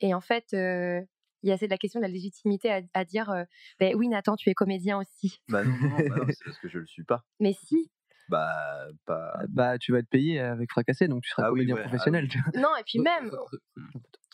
[0.00, 3.32] et en fait, il y a la question de la légitimité à, dire
[3.80, 6.68] ben oui Nathan tu es comédien aussi bah non, non, bah non c'est parce que
[6.68, 7.90] je le suis pas mais si
[8.28, 9.32] bah, pas...
[9.48, 12.28] bah, tu vas être payé avec fracassé, donc tu seras ah comédien ah professionnel.
[12.54, 13.30] non, et puis même,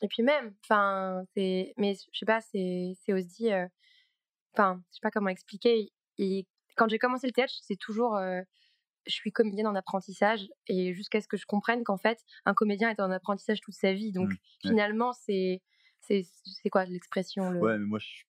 [0.03, 3.67] Et puis même, enfin, c'est, mais je sais pas, c'est, c'est aussi, euh,
[4.55, 5.91] enfin, je sais pas comment expliquer.
[6.19, 6.47] Et
[6.77, 8.41] quand j'ai commencé le théâtre, c'est toujours, euh,
[9.07, 12.91] je suis comédienne en apprentissage et jusqu'à ce que je comprenne qu'en fait, un comédien
[12.91, 14.13] est en apprentissage toute sa vie.
[14.13, 14.71] Donc Mmh, ouais.
[14.71, 15.63] finalement, c'est,
[16.01, 17.59] c'est, c'est quoi l'expression le...
[17.61, 18.23] Ouais, mais moi, je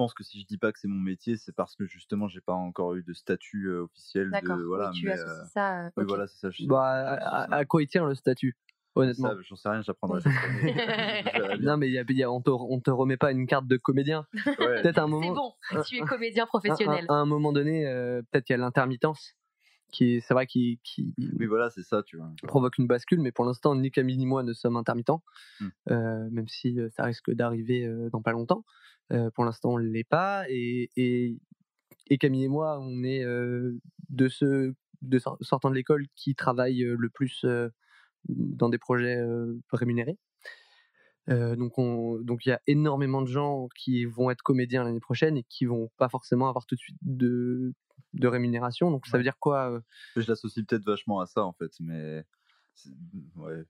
[0.00, 2.40] pense que si je dis pas que c'est mon métier, c'est parce que justement, j'ai
[2.40, 4.56] pas encore eu de statut euh, officiel D'accord.
[4.56, 4.90] de voilà.
[4.94, 5.90] oui, tu mais, associes ça.
[5.94, 6.08] oui, ok.
[6.08, 6.50] voilà, c'est ça.
[6.50, 8.56] je- Bah, à, à- à quoi il tient le statut
[8.94, 9.28] Honnêtement.
[9.28, 10.20] ça, j'en sais rien, j'apprendrai.
[11.60, 13.66] Non, mais il y a, y a- on, te, on te remet pas une carte
[13.66, 14.26] de comédien.
[14.34, 14.80] Ouais.
[14.82, 17.04] Peut-être un C'est moment, bon, tu es comédien professionnel.
[17.08, 19.34] à- un moment donné, euh, peut-être qu'il y a l'intermittence
[19.90, 22.30] qui, est- c'est vrai, qui, qui Oui, voilà, c'est ça, tu vois.
[22.46, 23.20] provoque une bascule.
[23.20, 25.22] Mais pour l'instant, ni Camille ni moi ne sommes intermittents,
[25.60, 25.68] Mm.
[25.90, 28.64] euh, même si euh, ça risque d'arriver euh, dans pas longtemps.
[29.12, 30.44] Euh, pour l'instant, on l'est pas.
[30.48, 31.36] Et, et,
[32.08, 36.34] et Camille et moi, on est euh, de ceux de sor- sortant de l'école qui
[36.34, 37.44] travaillent le plus
[38.28, 39.18] dans des projets
[39.72, 40.18] rémunérés.
[41.28, 45.00] Euh, donc, on, donc il y a énormément de gens qui vont être comédiens l'année
[45.00, 47.72] prochaine et qui vont pas forcément avoir tout de suite de,
[48.14, 48.90] de rémunération.
[48.90, 49.80] Donc ça veut dire quoi euh,
[50.16, 52.24] Je l'associe peut-être vachement à ça, en fait, mais.
[52.74, 52.90] c'est-
[53.36, 53.62] Ouais.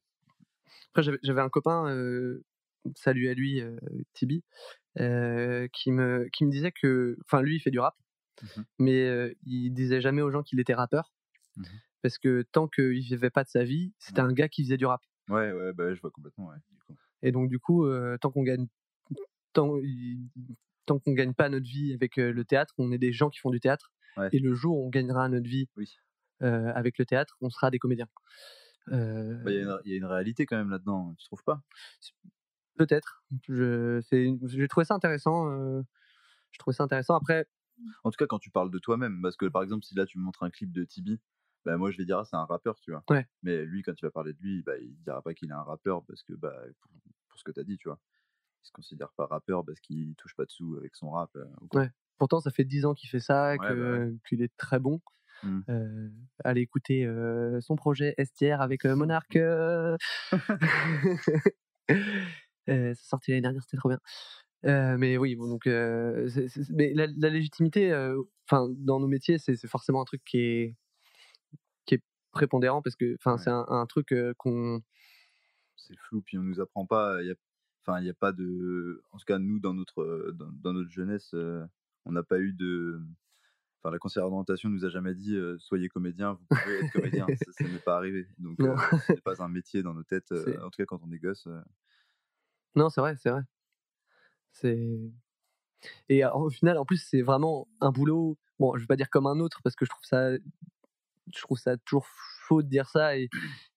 [0.94, 2.44] Après, j'avais un copain, euh,
[2.96, 3.76] salut à lui, euh,
[4.14, 4.42] Tibi,
[4.98, 7.16] euh, qui, me, qui me disait que.
[7.26, 7.96] Enfin, lui, il fait du rap,
[8.42, 8.64] Mhm.
[8.79, 11.12] mais il disait jamais aux gens qu'il était rappeur.
[11.57, 11.64] Mhm.
[12.03, 14.87] Parce que tant qu'il vivait pas de sa vie, c'était un gars qui faisait du
[14.87, 15.03] rap.
[15.29, 16.57] Ouais, ouais, bah, je vois complètement, ouais.
[16.70, 16.96] du coup.
[17.22, 17.87] Et donc, du coup,
[18.20, 18.66] tant qu'on gagne.
[19.53, 19.76] Tant,
[20.87, 23.50] tant qu'on gagne pas notre vie avec le théâtre, on est des gens qui font
[23.50, 23.92] du théâtre.
[24.16, 24.29] Ouais.
[24.33, 25.96] Et le jour où on gagnera notre vie Oui.
[26.42, 28.09] euh, avec le théâtre, on sera des comédiens.
[28.88, 31.27] Euh, Bah, Il y, a une- il y a une réalité quand même là-dedans, tu
[31.27, 31.62] trouves pas?
[32.77, 33.23] Peut-être.
[33.49, 35.51] J'ai trouvé ça intéressant.
[35.51, 35.83] euh,
[36.53, 37.14] je trouvais ça intéressant.
[37.16, 37.46] Après,
[38.05, 40.18] En tout cas, quand tu parles de toi-même, parce que par exemple, si là tu
[40.18, 41.18] me montres un clip de Tibi,
[41.64, 43.03] bah, moi je vais dire, ah, c'est un rappeur, tu vois.
[43.11, 43.27] Ouais.
[43.42, 45.62] Mais lui, quand tu vas parler de lui, bah, il dira pas qu'il est un
[45.62, 46.90] rappeur parce que, bah, pour,
[47.29, 47.99] pour ce que tu as dit, tu vois.
[48.62, 51.31] Il se considère pas rappeur parce qu'il touche pas de sous avec son rap.
[51.37, 51.83] euh, ou quoi.
[51.83, 51.90] Ouais.
[52.21, 54.13] Pourtant, ça fait 10 ans qu'il fait ça, Ouais, que- bah ouais.
[54.29, 55.01] qu'il est très bon.
[55.43, 55.61] Mm.
[55.71, 56.09] Euh,
[56.45, 59.35] allez écouter euh, son projet STR avec euh, Monarch.
[59.37, 59.97] Euh,
[62.67, 63.99] c'est sorti l'année dernière, c'était trop bien.
[64.99, 67.93] Mais oui, bon, donc, c'est- c'est- mais la, la légitimité,
[68.47, 70.77] enfin, dans nos métiers, c'est c'est forcément un truc qui est,
[71.87, 72.03] qui est
[72.33, 73.39] prépondérant parce que, enfin, Ouais.
[73.43, 74.83] c'est un, un truc qu'on,
[75.77, 77.17] C'est flou, puis on nous apprend pas.
[77.83, 79.03] enfin, il y a pas de.
[79.13, 81.35] En tout cas, nous, dans notre, dans, dans notre jeunesse,
[82.05, 83.01] on n'a pas eu de.
[83.79, 87.27] Enfin, la conseillère d'orientation nous a jamais dit euh, soyez comédien, vous pouvez être comédien.
[87.45, 88.29] ça ça n'est pas arrivé.
[88.39, 90.33] Donc, ce n'est pas un métier dans nos têtes.
[90.63, 91.49] en tout cas, quand on est gosse.
[92.75, 93.43] Non, c'est vrai, c'est vrai.
[94.53, 95.01] C'est
[96.09, 98.39] et au final, en plus, c'est vraiment un boulot.
[98.59, 101.59] Bon, je vais pas dire comme un autre parce que je trouve ça, je trouve
[101.59, 102.07] ça toujours
[102.51, 103.29] faux de dire ça et,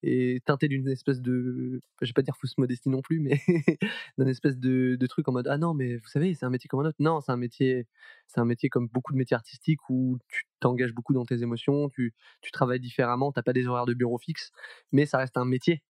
[0.01, 3.39] et teinté d'une espèce de, je vais pas dire fausse modestie non plus, mais
[4.17, 6.67] d'une espèce de, de truc en mode ah non, mais vous savez, c'est un métier
[6.67, 6.97] comme un autre.
[6.99, 7.87] Non, c'est un métier,
[8.27, 11.89] c'est un métier comme beaucoup de métiers artistiques où tu t'engages beaucoup dans tes émotions,
[11.89, 14.51] tu, tu travailles différemment, t'as pas des horaires de bureau fixes,
[14.91, 15.83] mais ça reste un métier.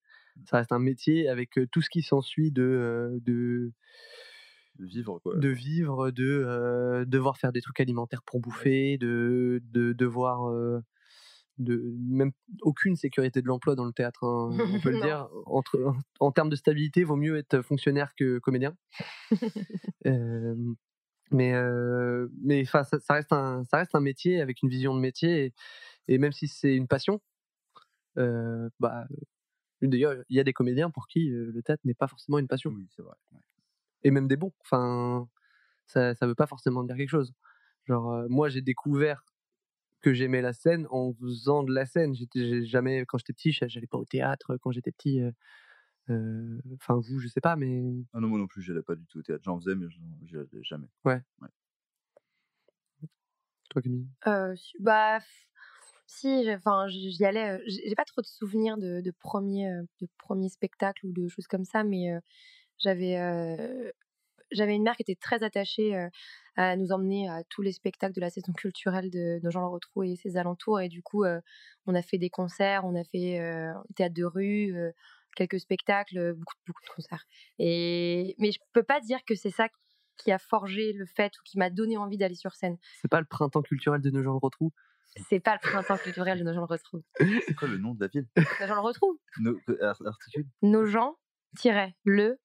[0.50, 3.72] Ça reste un métier avec euh, tout ce qui s'ensuit de, euh, de,
[4.80, 5.36] de vivre, quoi.
[5.36, 10.80] de vivre, de euh, devoir faire des trucs alimentaires pour bouffer, de, de devoir euh,
[11.60, 15.28] de même aucune sécurité de l'emploi dans le théâtre, hein, on peut le dire.
[15.46, 18.76] Entre, en termes de stabilité, vaut mieux être fonctionnaire que comédien.
[20.06, 20.56] Euh,
[21.32, 24.94] mais euh, mais enfin, ça, ça reste un ça reste un métier avec une vision
[24.96, 25.54] de métier et,
[26.10, 27.22] et même si c'est une passion,
[28.18, 29.06] euh, bah
[29.82, 32.72] d'ailleurs il y a des comédiens pour qui le théâtre n'est pas forcément une passion
[32.72, 33.16] Oui, c'est vrai.
[33.32, 33.40] ouais.
[34.04, 34.54] et même des bons.
[34.62, 35.28] Enfin,
[35.88, 37.34] ça, ça veut pas forcément dire quelque chose.
[37.86, 39.24] Genre, euh, moi, j'ai découvert
[40.04, 42.16] que j'aimais la scène en faisant de la scène.
[42.16, 44.58] J'étais jamais, quand j'étais petit, j'a- j'allais pas au théâtre.
[44.62, 45.32] Quand j'étais petit, euh,
[46.12, 49.06] euh, enfin, vous, je sais pas, mais Ah non, moi non plus, j'allais pas du
[49.08, 49.44] tout au théâtre.
[49.46, 49.88] J'en faisais, mais
[50.26, 50.88] j'y allais jamais.
[53.70, 54.08] toi, Camille?
[54.28, 55.20] Euh, bah,
[56.08, 57.60] si, enfin, j'y allais.
[57.60, 61.28] euh, J'ai pas trop de souvenirs de, de premiers, euh, de premiers spectacles ou de
[61.28, 62.20] choses comme ça, mais euh,
[62.80, 63.92] j'avais, euh,
[64.52, 66.08] j'avais une mère qui était très attachée euh,
[66.56, 70.16] à nous emmener à tous les spectacles de la saison culturelle de, de Jean-Le et
[70.16, 71.40] ses alentours, et du coup, euh,
[71.88, 74.76] on a fait des concerts, on a fait euh, théâtre de rue.
[74.76, 74.92] euh,
[75.36, 77.26] quelques spectacles, beaucoup, beaucoup de concerts.
[77.58, 79.68] Et mais je peux pas dire que c'est ça
[80.18, 82.78] qui a forgé le fait ou qui m'a donné envie d'aller sur scène.
[83.02, 84.72] C'est pas le printemps culturel de Nogent-le-Rotrou
[85.28, 87.02] C'est pas le printemps culturel de nos gens le retrouvent.
[87.48, 88.28] C'est quoi le nom de la ville?
[88.38, 89.18] Nos gens le retrouvent.
[89.40, 91.16] No- euh, ar- Articule Nos gens
[92.06, 92.38] le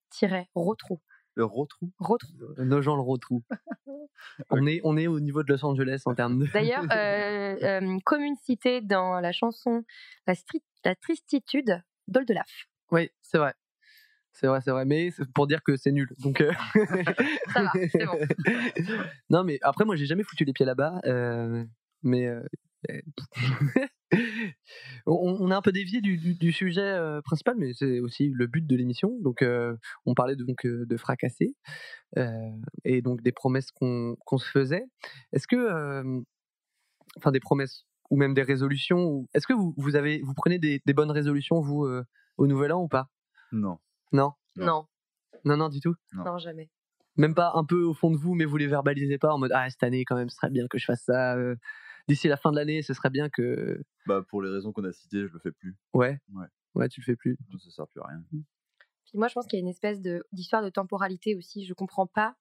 [0.54, 1.00] retrou.
[1.38, 2.32] Le Rotrou Retrou.
[2.58, 3.44] Nogent-le-Rotrou.
[4.50, 6.46] on, est, on est au niveau de Los Angeles en termes de.
[6.52, 9.84] D'ailleurs, euh, euh, commune citée dans la chanson
[10.26, 12.66] La, stri- la tristitude d'Oldelaf.
[12.90, 13.54] Oui, c'est vrai.
[14.32, 16.08] C'est vrai, c'est vrai, mais c'est pour dire que c'est nul.
[16.18, 16.52] Donc, euh,
[17.52, 18.18] Ça va, c'est bon.
[19.30, 21.00] non, mais après, moi, j'ai jamais foutu les pieds là-bas.
[21.04, 21.64] euh,
[22.02, 22.42] mais euh,
[25.06, 28.46] on, a un peu dévié du, du- du sujet euh, principal, mais c'est aussi le
[28.46, 29.16] but de l'émission.
[29.20, 31.54] Donc, euh, on parlait donc euh, de fracasser
[32.16, 32.50] euh,
[32.84, 34.84] et donc des promesses qu'on se faisait.
[35.32, 36.20] Est-ce que, euh,
[37.16, 39.04] enfin, des promesses ou même des résolutions.
[39.06, 42.04] ou- Est-ce que vous, vous avez, vous prenez des, des bonnes résolutions vous euh,
[42.38, 43.08] au Nouvel An ou pas?
[44.12, 44.12] Non.
[44.12, 44.32] Non,
[44.64, 44.86] Non,
[45.44, 45.94] non, non, du tout?
[46.14, 46.24] Non.
[46.24, 46.70] non, jamais.
[47.16, 49.50] Même pas un peu au fond de vous, mais vous les verbalisez pas en mode
[49.54, 51.36] ah cette année quand même, ce serait bien que je fasse ça.
[52.08, 54.92] D'ici la fin de l'année, ce serait bien que Bah, pour les raisons qu'on a
[54.92, 55.76] citées, je le fais plus.
[55.94, 56.46] ouais, Ouais.
[56.74, 57.36] ouais, tu le fais plus.
[57.58, 58.22] Ça sert plus à rien.
[58.30, 61.64] Puis moi, je pense qu'il y a une espèce de- d'histoire de, temporalité aussi.
[61.66, 62.34] Je comprends pas.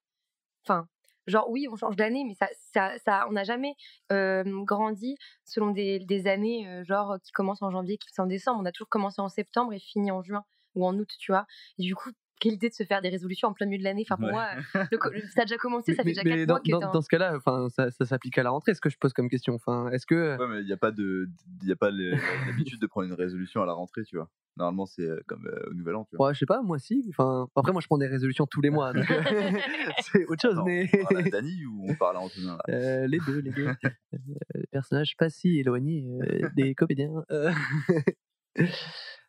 [0.64, 0.88] Enfin,
[1.26, 3.74] genre, oui, on change d'année, mais ça, ça, ça, on n'a jamais
[4.12, 8.26] euh, grandi selon des, des années, euh, genre, qui commencent en janvier, qui finissent en
[8.26, 8.60] décembre.
[8.62, 11.46] On a toujours commencé en septembre et fini en juin ou en août, tu vois.
[11.78, 14.04] Et du coup, quelle idée de se faire des résolutions en plein milieu de l'année.
[14.04, 14.32] Enfin, pour Ouais.
[14.32, 14.46] moi,
[14.76, 16.92] euh, le ça a déjà commencé, ça fait Mais- déjà mais 4 dans, mois que
[16.92, 18.74] dans- ce cas-là, enfin, ça, ça s'applique à la rentrée.
[18.74, 19.54] Ce que je pose comme question.
[19.54, 21.28] Enfin, est-ce que Ouais, mais il n'y a pas de,
[21.62, 24.28] il y a pas l'habitude de prendre une résolution à la rentrée, tu vois.
[24.56, 26.28] Normalement, c'est euh, comme euh, au Nouvel An, tu vois.
[26.28, 27.04] Ouais, je sais pas, moi si.
[27.10, 29.22] Enfin, après, moi, je prends des résolutions tous les mois, donc euh,
[30.00, 30.54] c'est autre chose.
[30.54, 32.74] Attends, mais on parle à Dany ou on parle à Antonin là?
[32.74, 33.68] Euh, les deux, les deux.
[34.14, 34.18] Euh,
[34.54, 37.22] les personnages pas si éloignés euh, des comédiens.
[37.30, 37.52] Euh,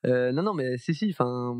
[0.05, 1.09] euh, non, non, mais si, si.
[1.11, 1.57] Enfin,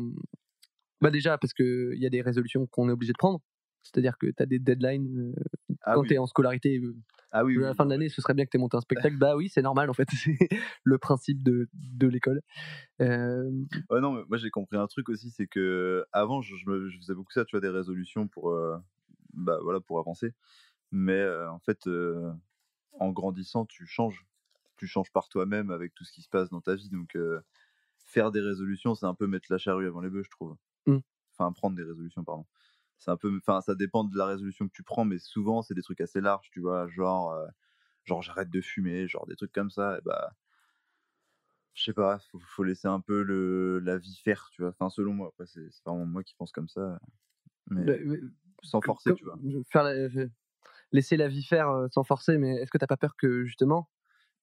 [1.00, 3.40] bah déjà parce que il y a des résolutions qu'on est obligé de prendre.
[3.82, 6.08] C'est-à-dire que tu as des deadlines euh, Ah quand oui.
[6.08, 6.78] tu es en scolarité.
[6.78, 6.94] euh,
[7.32, 8.76] Ah oui, à oui, la fin de l'année, ce serait bien que tu aies monté
[8.76, 9.16] un spectacle.
[9.16, 10.08] bah oui, c'est normal en fait.
[10.14, 10.36] C'est
[10.84, 12.42] le principe de, de l'école.
[13.00, 13.50] Euh,
[13.90, 17.14] Ouais, non, mais moi j'ai compris un truc aussi, c'est que avant je, je faisais
[17.14, 18.78] beaucoup ça, tu vois, des résolutions pour, euh,
[19.34, 20.32] bah, voilà, pour avancer.
[20.92, 21.88] Mais en fait,
[22.92, 24.26] en grandissant, tu changes.
[24.76, 26.88] Tu changes par toi-même avec tout ce qui se passe dans ta vie.
[26.88, 27.16] Donc,
[28.06, 30.56] faire des résolutions, c'est un peu mettre la charrue avant les bœufs, je trouve.
[30.86, 31.00] Mm.
[31.34, 32.46] Enfin, prendre des résolutions, pardon.
[32.98, 35.74] C'est un peu, enfin, ça dépend de la résolution que tu prends, mais souvent c'est
[35.74, 37.46] des trucs assez larges, tu vois, genre, euh,
[38.04, 39.98] genre j'arrête de fumer, genre des trucs comme ça.
[39.98, 40.32] Et bah,
[41.74, 44.70] je sais pas, faut, faut laisser un peu le, la vie faire, tu vois.
[44.70, 46.98] Enfin, selon moi, après, c'est vraiment moi qui pense comme ça.
[47.70, 48.18] Mais bah, mais
[48.62, 49.40] sans forcer, tu vois.
[49.70, 50.08] Faire la-
[50.92, 53.90] laisser la vie faire euh, sans forcer, mais est-ce que t'as pas peur que justement,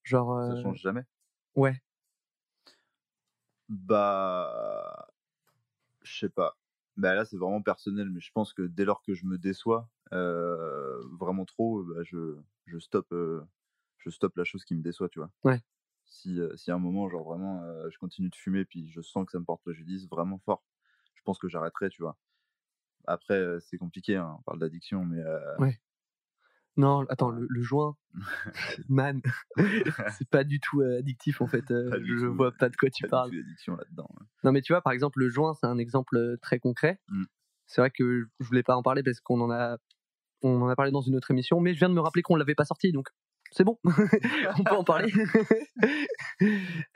[0.04, 1.04] genre, Ça euh, change jamais?
[1.56, 1.82] ouais,
[3.70, 5.08] Bah,
[6.08, 6.58] je sais pas.
[6.98, 9.90] Bah là, c'est vraiment personnel, mais je pense que dès lors que je me déçois
[10.14, 13.44] euh, vraiment trop, bah, je, je stoppe, euh,
[14.00, 15.32] je stoppe la chose qui me déçoit, tu vois.
[15.44, 15.64] Ouais.
[16.06, 19.02] Si, euh, si à un moment, genre vraiment, euh, je continue de fumer, puis je
[19.02, 20.64] sens que ça me porte préjudice vraiment fort,
[21.16, 22.18] je pense que j'arrêterai, tu vois.
[23.06, 25.58] Après, euh, c'est compliqué, hein, on parle d'addiction, mais euh,
[26.78, 27.96] Non, attends, le, le joint,
[28.90, 29.22] man,
[30.18, 31.70] c'est pas du tout euh, addictif en fait.
[31.72, 33.32] euh, je tout, vois pas de quoi tu pas parles.
[33.32, 34.10] du tout là-dedans.
[34.44, 37.00] Non, mais tu vois, par exemple, le joint, c'est un exemple euh, très concret.
[37.10, 37.24] Mm.
[37.66, 39.78] C'est vrai que je voulais pas en parler parce qu'on en a,
[40.44, 42.36] on en a parlé dans une autre émission, mais je viens de me rappeler qu'on
[42.36, 43.08] l'avait pas sorti, donc
[43.52, 45.12] c'est bon, on peut en parler.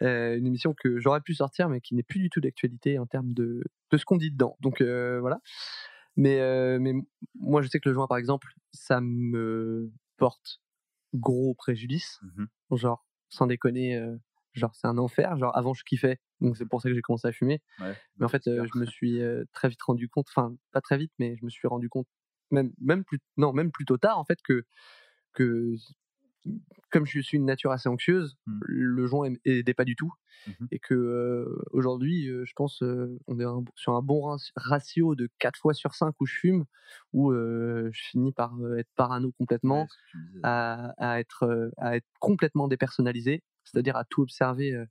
[0.01, 3.05] Euh, une émission que j'aurais pu sortir, mais qui n'est plus du tout d'actualité en
[3.05, 4.57] termes de, de ce qu'on dit dedans.
[4.59, 5.39] Donc euh, voilà.
[6.15, 6.93] Mais, euh, mais
[7.35, 10.61] moi, je sais que le joint, par exemple, ça me porte
[11.13, 12.19] gros préjudice.
[12.23, 12.47] Mhm.
[12.77, 14.15] Genre, sans déconner, euh,
[14.53, 15.37] genre, c'est un enfer.
[15.37, 16.19] Genre, avant, je kiffais.
[16.41, 17.61] Donc, c'est pour ça que j'ai commencé à fumer.
[17.79, 19.21] Ouais, Mais en fait, euh, je me suis
[19.53, 22.07] très vite rendu compte, enfin, pas très vite, mais je me suis rendu compte,
[22.51, 24.65] même, même, plus, non, même plutôt tard, en fait, que,
[25.33, 25.75] que
[26.89, 28.59] comme je suis une nature assez anxieuse, Mm.
[28.65, 30.11] le joint aim- aidait pas du tout.
[30.47, 30.67] Mhm.
[30.71, 34.51] Et que euh, aujourd'hui, euh, je pense, euh, on est un- sur un bon rat-
[34.55, 36.65] ratio de 4 fois sur 5 où je fume,
[37.13, 39.81] où je finis par être parano complètement
[40.15, 44.83] Ouais, à, à être, à être complètement dépersonnalisé, c'est-à-dire à tout observer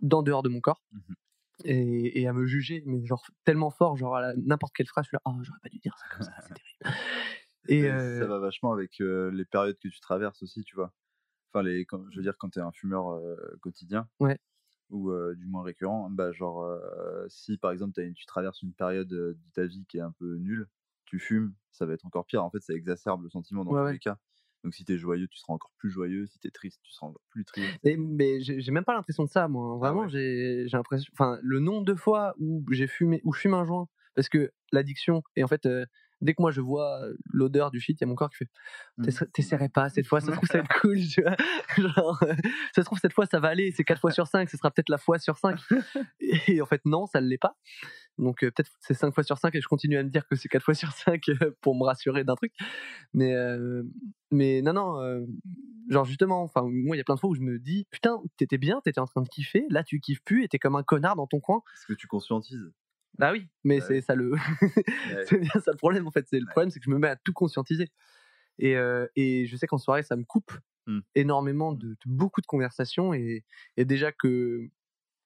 [0.00, 1.14] d'en dehors de mon corps Mhm.
[1.64, 5.08] et, et à me juger, mais genre tellement fort, genre à n'importe quelle phrase, je
[5.10, 6.96] suis là, oh, j'aurais pas dû dire ça comme ça, c'est terrible.
[7.68, 10.74] Et Mais euh, ça va vachement avec euh, les périodes que tu traverses aussi, tu
[10.76, 10.92] vois.
[11.52, 14.38] Enfin, les, quand, je veux dire, quand tu es un fumeur euh, quotidien, Ouais.
[14.90, 16.78] ou du moins récurrent, bah, genre,
[17.28, 20.36] si par exemple une- tu traverses une période de ta vie qui est un peu
[20.36, 20.68] nulle,
[21.06, 22.44] tu fumes, ça va être encore pire.
[22.44, 23.92] En fait, ça exacerbe le sentiment dans Ouais, tous ouais.
[23.92, 24.18] les cas.
[24.64, 26.26] Donc, si t'es joyeux, tu seras encore plus joyeux.
[26.26, 27.80] Si t'es triste, tu seras encore plus triste.
[27.84, 29.76] Et- mais j'ai même pas l'impression de ça, moi.
[29.78, 30.08] Vraiment, ouais?
[30.08, 31.10] j'ai j'ai l'impression.
[31.14, 34.52] Enfin, le nombre de fois où j'ai fumé, où je fume un joint, parce que
[34.72, 35.66] l'addiction, et en fait,
[36.22, 38.38] dès que moi je vois euh, l'odeur du shit, il y a mon corps qui
[38.38, 38.48] fait
[38.98, 39.04] Mm.
[39.04, 40.98] T'essa- T'essaierais pas cette fois, ça se trouve ça va être cool.
[41.78, 42.34] Genre, euh,
[42.74, 44.70] ça se trouve cette fois ça va aller, c'est 4 fois sur 5, ce sera
[44.70, 45.58] peut-être la fois sur 5.
[46.48, 47.56] Et en fait, non, ça ne l'est pas.
[48.18, 50.36] Donc euh, peut-être c'est 5 fois sur 5 et je continue à me dire que
[50.36, 52.52] c'est 4 fois sur 5 euh, pour me rassurer d'un truc.
[53.14, 53.82] Mais, euh,
[54.30, 55.24] mais non, non, euh,
[55.88, 58.18] genre justement, enfin, moi il y a plein de fois où je me dis Putain,
[58.36, 60.82] t'étais bien, t'étais en train de kiffer, là tu kiffes plus et t'es comme un
[60.82, 61.62] connard dans ton coin.
[61.74, 62.70] Est-ce que tu conscientises?
[63.18, 64.32] Bah oui, mais Bah c'est ça le,
[65.28, 66.26] c'est bien ça le problème en fait.
[66.28, 67.88] C'est le problème, c'est que je me mets à tout conscientiser.
[68.58, 70.52] Et, euh, et je sais qu'en soirée, ça me coupe
[70.88, 70.98] Mmh.
[71.14, 73.44] énormément de, de beaucoup de conversations et,
[73.76, 74.68] et déjà que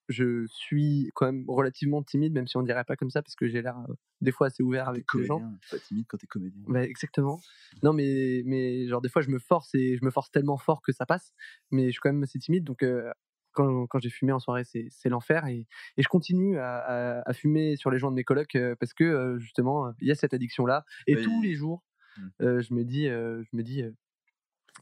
[0.09, 3.49] je suis quand même relativement timide, même si on dirait pas comme ça, parce que
[3.49, 5.43] j'ai l'air euh, des fois assez ouvert avec les gens.
[5.71, 6.63] pas timide quand t'es comédien.
[6.69, 7.41] Bah, exactement.
[7.83, 10.83] Non, mais, mais genre des fois je me force et je me force tellement fort
[10.83, 11.33] que ça passe,
[11.71, 13.11] mais je suis quand même assez timide, donc euh,
[13.57, 17.33] quand, quand j'ai fumé en soirée, c'est l'enfer et, et je continue à, à- à
[17.33, 20.67] fumer sur les gens de mes colocs parce que justement il y a cette addiction
[20.67, 21.23] là et Oui.
[21.25, 21.83] tous les jours
[22.19, 22.29] Mm.
[22.41, 23.91] euh, je me dis euh, je me dis euh,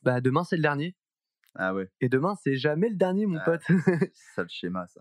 [0.05, 0.95] bah demain c'est le dernier
[1.57, 4.87] Ah ouais, et demain c'est jamais le dernier mon Ah, pote c'est ça le schéma,
[4.87, 5.01] ça.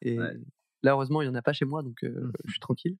[0.00, 0.36] et Ouais.
[0.84, 2.96] là heureusement il y en a pas chez moi donc euh, je suis tranquille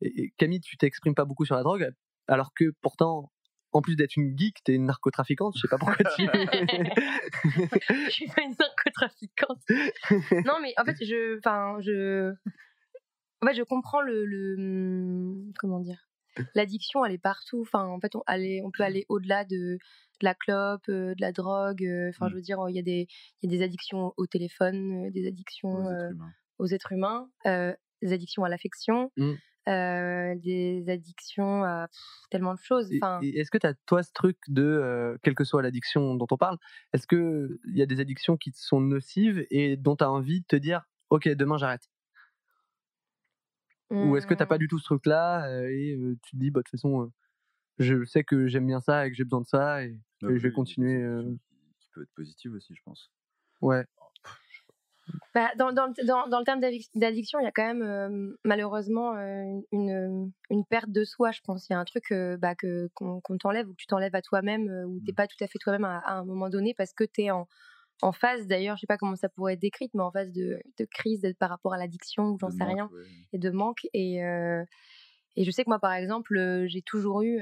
[0.00, 1.92] et, et Camille tu t'exprimes pas beaucoup sur la drogue
[2.26, 3.32] alors que pourtant
[3.72, 6.22] en plus d'être une geek t'es une narcotrafiquante je sais pas pourquoi tu
[8.06, 9.60] je suis pas une narcotrafiquante.
[10.44, 12.32] non, mais en fait, je, enfin, je,
[13.42, 16.08] en fait, je comprends le, le, hum, comment dire,
[16.54, 17.60] l'addiction, elle est partout.
[17.62, 19.78] Enfin, en fait, on, est- on peut aller au-delà de, de
[20.22, 21.84] la clope, euh, de la drogue.
[21.84, 22.36] euh, Enfin, je Mm.
[22.36, 23.06] veux dire, il y a des,
[23.42, 26.32] il y a des addictions au téléphone, euh, des addictions Aux êtres humains.
[26.58, 29.32] aux êtres humains, euh, des addictions à l'affection, Mm.
[29.68, 32.00] Euh, des addictions à pff,
[32.30, 32.90] tellement de choses.
[32.96, 36.26] Enfin, est-ce que tu as, toi, ce truc de, euh, quelle que soit l'addiction dont
[36.30, 36.58] on parle,
[36.92, 40.40] est-ce qu'il y a des addictions qui te sont nocives et dont tu as envie
[40.40, 41.88] de te dire, OK, demain j'arrête
[44.00, 46.36] Ou est-ce que tu hum, pas du tout ce truc-là euh, et euh, tu te
[46.36, 47.12] dis, bah, de toute façon, euh,
[47.78, 50.52] je sais que j'aime bien ça et que j'ai besoin de ça et, je vais
[50.52, 51.02] continuer.
[51.02, 51.22] euh,
[51.80, 53.10] qui peut être positive aussi, je pense.
[53.60, 53.84] ouais.
[55.34, 57.82] Bah, dans, dans, le- dans, dans le terme d'addic- d'addiction, il y a quand même
[57.82, 61.68] euh, malheureusement euh, une, une perte de soi, je pense.
[61.68, 64.20] Il y a un truc euh, bah, que, qu'on, t'enlève ou que tu t'enlèves à
[64.22, 65.14] toi-même ou t'es Mm.
[65.14, 67.48] pas tout à fait toi-même à, à un moment donné parce que tu es en,
[68.02, 70.60] en phase, d'ailleurs, je sais pas comment ça pourrait être décrit, mais en phase de,
[70.78, 73.04] de crise de- par rapport à l'addiction ou j'en sais rien ouais.
[73.32, 73.86] et de manque.
[73.94, 74.20] Et,
[75.36, 77.40] et je sais que moi, par exemple, j'ai toujours eu,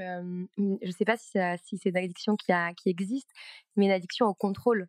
[0.57, 3.29] je sais pas si, c'est une addiction qui, a, qui existe,
[3.75, 4.87] mais une addiction au contrôle.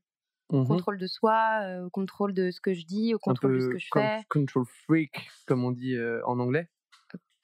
[0.50, 0.68] Au Mhm.
[0.68, 3.68] contrôle de soi, euh, au contrôle de ce que je dis, au contrôle de ce
[3.68, 4.22] que je fais.
[4.28, 6.68] control freak, comme on dit euh, en anglais.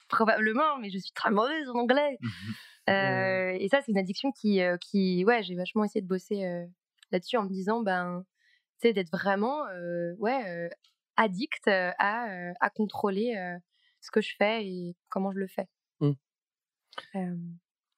[0.09, 2.17] Probablement, mais je suis très mauvaise en anglais.
[2.89, 6.65] Euh, et ça, c'est une addiction qui, qui ouais, j'ai vachement essayé de bosser
[7.11, 8.25] là-dessus en me disant, ben,
[8.81, 9.63] tu sais, d'être vraiment,
[10.17, 10.71] ouais,
[11.15, 13.35] addict à, à contrôler
[14.01, 15.67] ce que je fais et comment je le fais.
[16.01, 16.15] Mm.
[17.15, 17.35] Euh,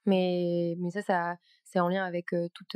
[0.06, 2.76] mais, mais ça, ça c'est en lien avec toute,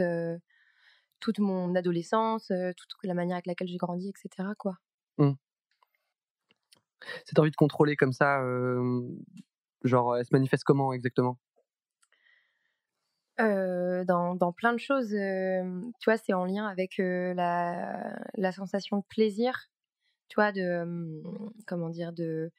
[1.19, 4.49] toute mon adolescence, toute la manière avec laquelle j'ai grandi, etc.
[4.57, 4.77] Quoi.
[7.25, 9.01] Cette envie de contrôler comme ça, euh,
[9.83, 11.37] genre, elle se manifeste comment exactement?
[13.39, 15.13] Euh, dans, dans plein de choses.
[15.13, 19.67] euh, tu vois, c'est en lien avec la, la sensation de plaisir,
[20.29, 21.21] tu vois, de,
[21.67, 22.51] comment dire, de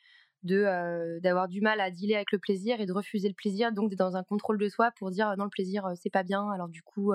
[0.42, 3.98] d'avoir du mal à dealer avec le plaisir et de refuser le plaisir donc d'être
[3.98, 6.82] dans un contrôle de soi pour dire non le plaisir c'est pas bien alors du
[6.82, 7.12] coup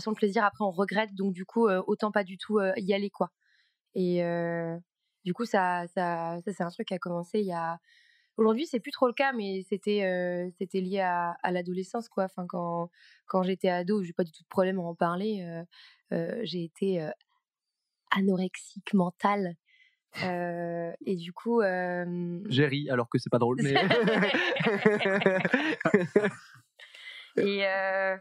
[0.00, 2.72] façon le plaisir après on regrette donc du coup euh, autant pas du tout euh,
[2.76, 3.30] y aller quoi
[3.94, 4.76] et euh,
[5.24, 7.78] du coup ça ça, ça c'est un truc qui a commencé il y a
[8.36, 12.24] Aujourd'hui, c'est plus trop le cas, mais c'était euh, c'était lié à, à l'adolescence, quoi.
[12.24, 12.90] Enfin, quand
[13.26, 15.40] quand j'étais ado, j'ai pas du tout de problème à en parler.
[15.40, 15.64] euh,
[16.12, 17.02] euh, j'ai été
[18.10, 19.54] anorexique mentale,
[20.20, 23.74] et du coup, J'ai ri alors que c'est pas drôle, mais.
[27.38, 28.16] et euh,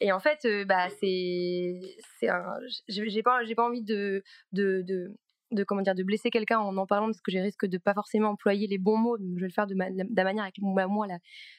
[0.00, 1.80] et en fait, euh, bah c'est
[2.88, 4.82] j'ai pas pas envie de de,
[5.50, 7.94] de comment dire de blesser quelqu'un en en parlant parce que j'ai risque de pas
[7.94, 9.16] forcément employer les bons mots.
[9.18, 10.56] Je vais le faire de, ma- de la manière avec
[11.06, 11.18] la,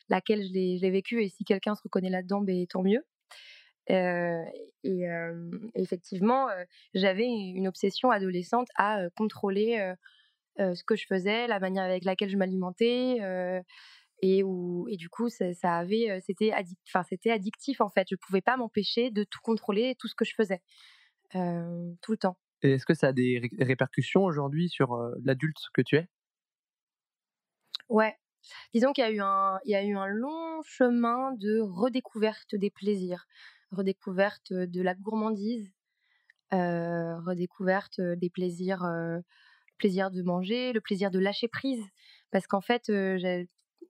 [0.10, 3.04] laquelle je l'ai vécu et si quelqu'un se reconnaît là-dedans ben tant mieux.
[3.90, 4.44] Euh,
[4.84, 6.48] et euh, effectivement
[6.94, 9.94] j'avais une obsession adolescente à contrôler
[10.60, 13.18] ce que je faisais la manière avec laquelle je m'alimentais
[14.22, 16.52] et où et du coup ça, ça avait euh, c'était
[16.88, 20.26] enfin c'était addictif en fait je pouvais pas m'empêcher de tout contrôler tout ce que
[20.26, 20.62] je faisais
[21.36, 25.14] euh, tout le temps Et est-ce que ça a des ré- répercussions aujourd'hui sur euh,
[25.26, 26.08] l'adulte que tu es?
[27.90, 28.16] Ouais.
[28.74, 32.56] Disons qu'il y a eu un, il y a eu un long chemin de redécouverte
[32.56, 33.28] des plaisirs,
[33.72, 35.72] redécouverte de la gourmandise,
[36.54, 39.24] euh, redécouverte des plaisirs, le
[39.78, 41.84] plaisir de manger, le plaisir de lâcher prise.
[42.32, 43.18] Parce qu'en fait, euh,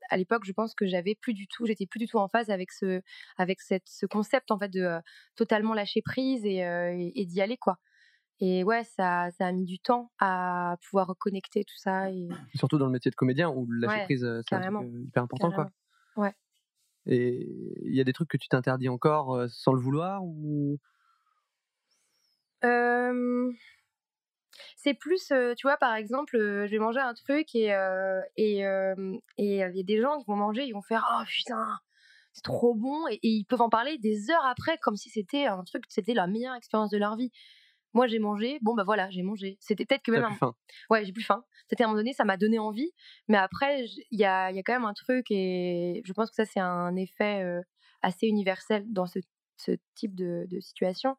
[0.10, 2.50] à l'époque, je pense que j'avais plus du tout, j'étais plus du tout en phase
[2.50, 3.02] avec ce,
[3.38, 5.00] avec cette, ce concept en fait de euh,
[5.36, 7.78] totalement lâcher prise et, euh, et, et d'y aller quoi.
[8.42, 12.78] Et ouais, ça, ça a mis du temps à pouvoir reconnecter tout ça et Surtout
[12.78, 14.82] dans le métier de comédien où lâcher Ouais, prise, euh, c'est carrément.
[14.82, 15.52] hyper important.
[15.52, 15.70] Quoi.
[16.16, 16.34] Ouais.
[17.06, 17.48] Et
[17.86, 20.78] il y a des trucs que tu t'interdis encore sans le vouloir ou...
[22.64, 23.52] Euh,
[24.76, 28.22] C'est plus, euh, tu vois, par exemple, euh, je vais manger un truc et euh,
[28.38, 28.96] et euh,
[29.38, 31.78] et il y a des gens qui vont manger, ils vont faire oh putain,
[32.34, 35.46] c'est trop bon et, et ils peuvent en parler des heures après comme si c'était
[35.48, 37.32] un truc, c'était la meilleure expérience de leur vie.
[37.94, 39.58] Moi, j'ai mangé, bon bah voilà, j'ai mangé.
[39.62, 40.54] C'était peut-être que même un- faim.
[40.92, 41.44] Ouais, j'ai plus faim.
[41.68, 42.92] C'était à un moment donné, ça m'a donné envie.
[43.28, 46.36] Mais après, il y a, y a quand même un truc, et je pense que
[46.36, 47.44] ça, c'est un effet
[48.02, 49.20] assez universel dans ce,
[49.58, 51.16] ce type de, de situation.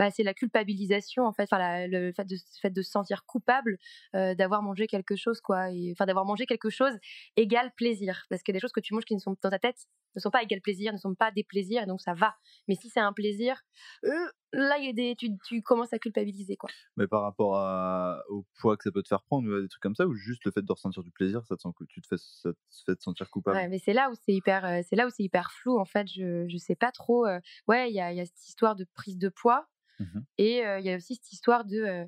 [0.00, 2.90] Bah, c'est la culpabilisation, en fait, enfin, la- le fait de, le fait de se
[2.90, 3.78] sentir coupable
[4.16, 5.66] euh, d'avoir mangé quelque chose, quoi.
[5.92, 6.98] Enfin, d'avoir mangé quelque chose
[7.36, 8.24] égale plaisir.
[8.30, 9.86] Parce que des choses que tu manges qui ne sont dans ta tête
[10.16, 12.34] ne sont pas égal plaisir, ne sont pas des plaisirs, et donc ça va.
[12.68, 13.60] Mais si c'est un plaisir,
[14.04, 14.10] euh,
[14.52, 16.72] là, il y a des, tu, tu commences à culpabiliser, quoi.
[16.96, 19.82] Mais par rapport à, au poids que ça peut te faire prendre, ou des trucs
[19.82, 22.00] comme ça, ou juste le fait de ressentir du plaisir, ça te, sent, que tu
[22.00, 23.62] te fais, ça te fait te sentir coupable?
[23.62, 25.84] Ouais, mais c'est là où c'est hyper, euh, c'est là où c'est hyper flou en
[25.84, 26.06] fait.
[26.08, 27.26] Je, je sais pas trop.
[27.68, 29.68] ouais, il y a, il y a cette histoire de prise de poids
[30.00, 30.24] Mhm.
[30.38, 32.06] et il y a aussi cette histoire de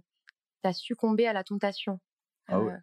[0.62, 2.01] t'as succombé à la tentation.
[2.49, 2.74] Ah ouais.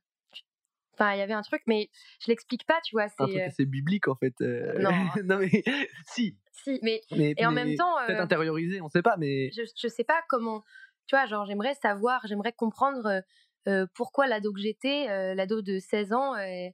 [0.94, 1.90] Enfin, il y avait un truc, mais
[2.20, 3.08] je l'explique pas, tu vois.
[3.08, 4.34] C'est assez biblique en fait.
[4.42, 4.92] euh, Non.
[5.24, 5.50] non mais
[6.06, 6.38] si.
[6.52, 9.88] si, mais Mais, et en même temps, peut-être intériorisé, on sait pas, mais je, je
[9.88, 10.64] sais pas comment.
[11.08, 13.24] Tu vois, genre j'aimerais savoir, j'aimerais comprendre
[13.68, 16.68] euh, pourquoi l'ado que j'étais, euh, l'ado de 16 ans, euh,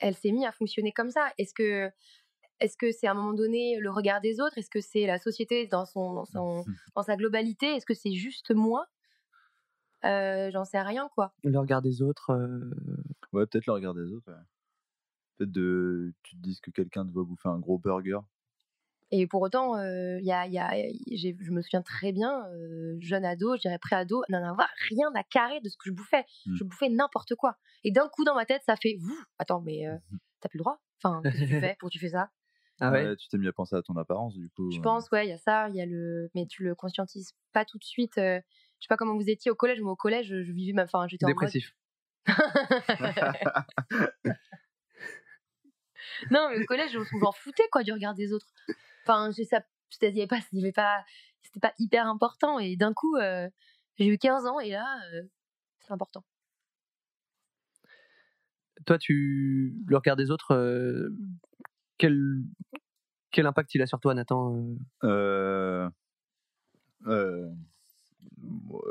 [0.00, 1.32] elle s'est mise à fonctionner comme ça.
[1.38, 1.88] Est-ce que
[2.60, 4.58] est-ce que c'est à un moment donné le regard des autres?
[4.58, 6.64] Est-ce que c'est la société dans, son, dans, son,
[6.96, 7.66] dans sa globalité?
[7.66, 8.86] Est-ce que c'est juste moi?
[10.04, 11.32] Euh, J'en sais rien, quoi.
[11.42, 12.30] le regard des autres.
[12.30, 12.70] euh,
[13.32, 14.30] Ouais, peut-être le regard des autres.
[14.30, 14.38] ouais.
[15.36, 18.18] Peut-être de, tu te dises que quelqu'un te voit bouffer un gros burger.
[19.10, 22.46] Et pour autant, euh, il y a, il y a, je me souviens très bien,
[22.50, 25.92] euh, jeune ado, je dirais pré-ado, n'en avoir rien à carrer de ce que je
[25.92, 26.24] bouffais.
[26.46, 26.56] Mm.
[26.56, 27.56] Je bouffais n'importe quoi.
[27.84, 28.98] Et d'un coup, dans ma tête, ça fait
[29.38, 29.96] Attends, mais euh,
[30.40, 31.76] t'as plus le droit Enfin, qu'est-ce que tu fais?
[31.78, 32.30] Pourquoi tu fais ça?
[32.80, 33.16] Ah ouais?
[33.16, 34.70] tu t'es mis à penser à ton apparence, du coup.
[34.70, 36.30] Je euh, pense, ouais, il y a ça, il y a le.
[36.34, 38.18] Mais tu le conscientises pas tout de suite.
[38.18, 38.40] euh,
[38.78, 40.84] Je sais pas comment vous étiez au collège, mais au collège, je, vivais ma.
[40.84, 41.38] Enfin, j'étais en mode.
[41.38, 41.74] Dépressif.
[46.30, 48.46] non, mais au collège, je m'en foutais, quoi, du regard des autres.
[49.04, 49.62] Enfin, j'ai ça.
[49.90, 51.02] C'était pas, avait pas,
[51.42, 52.58] c'était pas hyper important.
[52.58, 53.48] Et d'un coup, euh,
[53.98, 55.22] j'ai eu 15 ans et là, euh,
[55.80, 56.24] c'est important.
[58.86, 60.54] Toi, tu le regard des autres.
[60.54, 61.08] euh,
[61.96, 62.42] Quel
[63.30, 65.90] quel impact il a sur toi, Nathan euh Euh,
[67.06, 67.50] euh,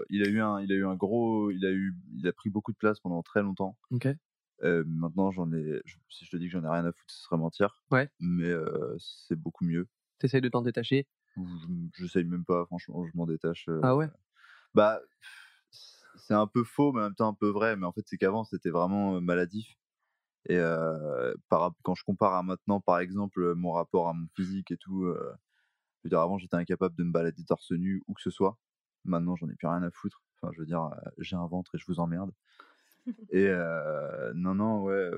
[0.10, 2.50] il a eu un, il a eu un gros, il a eu, il a pris
[2.50, 3.78] beaucoup de place pendant très longtemps.
[3.92, 4.08] Ok.
[4.64, 7.14] Euh, maintenant, j'en ai, je- si je te dis que j'en ai rien à foutre,
[7.14, 7.84] ce serait mentir.
[7.92, 8.10] Ouais.
[8.20, 8.52] Mais
[9.00, 9.88] c'est beaucoup mieux.
[10.20, 11.08] T'essayes de t'en détacher?
[11.36, 13.70] Je n'essaye même pas, franchement, je m'en détache.
[13.84, 14.08] Ah ouais?
[14.74, 15.00] Bah,
[16.16, 17.76] c'est un peu faux, mais en même temps un peu vrai.
[17.76, 19.78] Mais en fait, c'est qu'avant, c'était vraiment maladif.
[20.48, 20.60] Et
[21.50, 25.06] par, quand je compare à maintenant, par exemple, mon rapport à mon physique et tout,
[25.06, 28.58] je veux dire, avant, j'étais incapable de me balader torse nu où que ce soit.
[29.04, 30.22] Maintenant, j'en ai plus rien à foutre.
[30.36, 32.32] Enfin, je veux dire, j'ai un ventre et je vous emmerde.
[33.32, 33.50] et
[34.36, 35.10] non, non, ouais.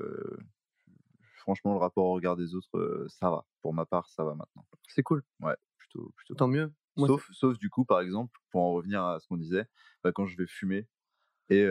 [1.36, 3.44] franchement, le rapport au regard des autres, euh, ça va.
[3.62, 4.66] Pour ma part, ça va maintenant.
[4.88, 5.22] C'est cool.
[5.40, 6.72] Ouais, plutôt, plutôt Tant mieux.
[6.96, 9.66] Moi, sauf, sauf du coup, par exemple, pour en revenir à ce qu'on disait,
[10.02, 10.88] bah, quand je vais fumer,
[11.50, 11.66] et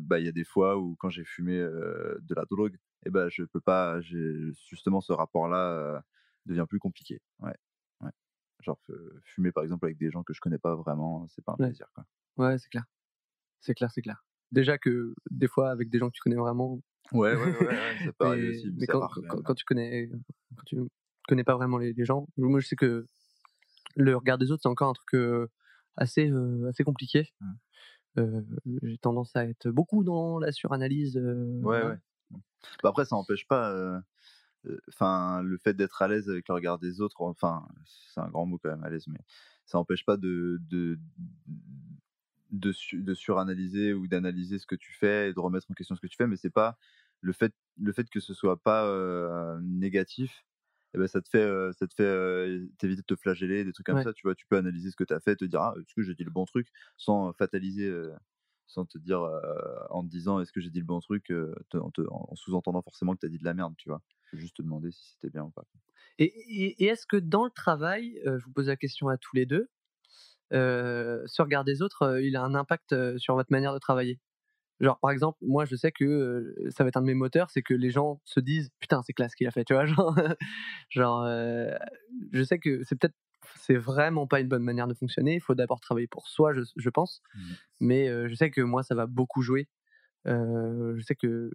[0.00, 2.76] bah, il y a des fois où quand j'ai fumé de la drogue,
[3.06, 6.02] et bah, je peux pas, justement, ce rapport-là
[6.46, 7.20] devient plus compliqué.
[7.40, 7.54] Ouais,
[8.00, 8.10] ouais.
[8.60, 8.78] Genre,
[9.24, 11.68] fumer par exemple avec des gens que je connais pas vraiment, c'est pas un Ouais.
[11.68, 11.86] plaisir.
[11.94, 12.04] Quoi.
[12.36, 12.84] Ouais, c'est clair.
[13.60, 14.24] C'est clair, c'est clair.
[14.50, 16.80] Déjà que des fois, avec des gens que tu connais vraiment,
[17.12, 18.72] Ouais, ouais, ouais, ouais, ça peut arriver aussi.
[18.76, 19.42] mais quand, part quand quand- même.
[19.44, 20.08] quand tu connais,
[20.56, 20.76] quand tu
[21.28, 23.06] connais pas vraiment les, les gens, moi je sais que
[23.96, 25.46] le regard des autres c'est encore un truc euh,
[25.96, 27.32] assez euh, assez compliqué.
[28.82, 31.16] J'ai tendance à être beaucoup dans la suranalyse.
[31.62, 31.96] Ouais, ouais.
[32.82, 34.02] Bah, après, ça n'empêche pas.
[34.88, 38.46] Enfin, le fait d'être à l'aise avec le regard des autres, enfin, c'est un grand
[38.46, 39.18] mot quand même, à l'aise, mais
[39.66, 40.98] ça n'empêche pas de, de,
[42.50, 45.94] de, su- de suranalyser ou d'analyser ce que tu fais et de remettre en question
[45.96, 46.76] ce que tu fais, mais c'est pas
[47.20, 50.44] le fait, le fait que ce soit pas euh, négatif.
[50.94, 53.72] Eh ben, ça te fait, euh, ça te fait euh, t'éviter de te flageller, des
[53.72, 54.02] trucs comme Ouais.
[54.02, 54.12] ça.
[54.12, 56.02] Tu vois, tu peux analyser ce que tu as fait, te dire, ah, est-ce que
[56.02, 58.12] j'ai dit le bon truc, sans fataliser, euh,
[58.66, 59.20] sans te dire,
[59.90, 62.82] en te disant, est-ce que j'ai dit le bon truc, te- en, te- en sous-entendant
[62.82, 64.02] forcément que tu as dit de la merde, tu vois?
[64.32, 65.64] Juste te demander si c'était bien ou pas.
[66.18, 69.36] Et, et- et est-ce que dans le travail, je vous pose la question à tous
[69.36, 69.68] les deux,
[70.52, 74.20] ce regard des autres, il a un impact sur votre manière de travailler?
[74.82, 77.50] Genre, par exemple, moi, je sais que euh, ça va être un de mes moteurs,
[77.50, 79.86] c'est que les gens se disent Putain, c'est classe ce qu'il a fait, tu vois.
[79.86, 80.14] Genre,
[80.90, 81.74] genre euh,
[82.32, 83.14] je sais que c'est peut-être,
[83.56, 85.34] c'est vraiment pas une bonne manière de fonctionner.
[85.36, 87.22] Il faut d'abord travailler pour soi, je, je pense.
[87.34, 87.42] Mhm.
[87.80, 89.68] Mais euh, je sais que moi, ça va beaucoup jouer.
[90.24, 91.50] Je sais que,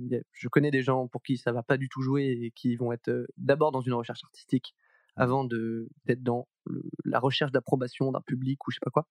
[0.00, 2.50] y a- je connais des gens pour qui ça va pas du tout jouer et
[2.50, 4.74] qui vont être d'abord dans une recherche artistique
[5.16, 9.08] avant de d'être dans le- la recherche d'approbation d'un public ou je sais pas quoi.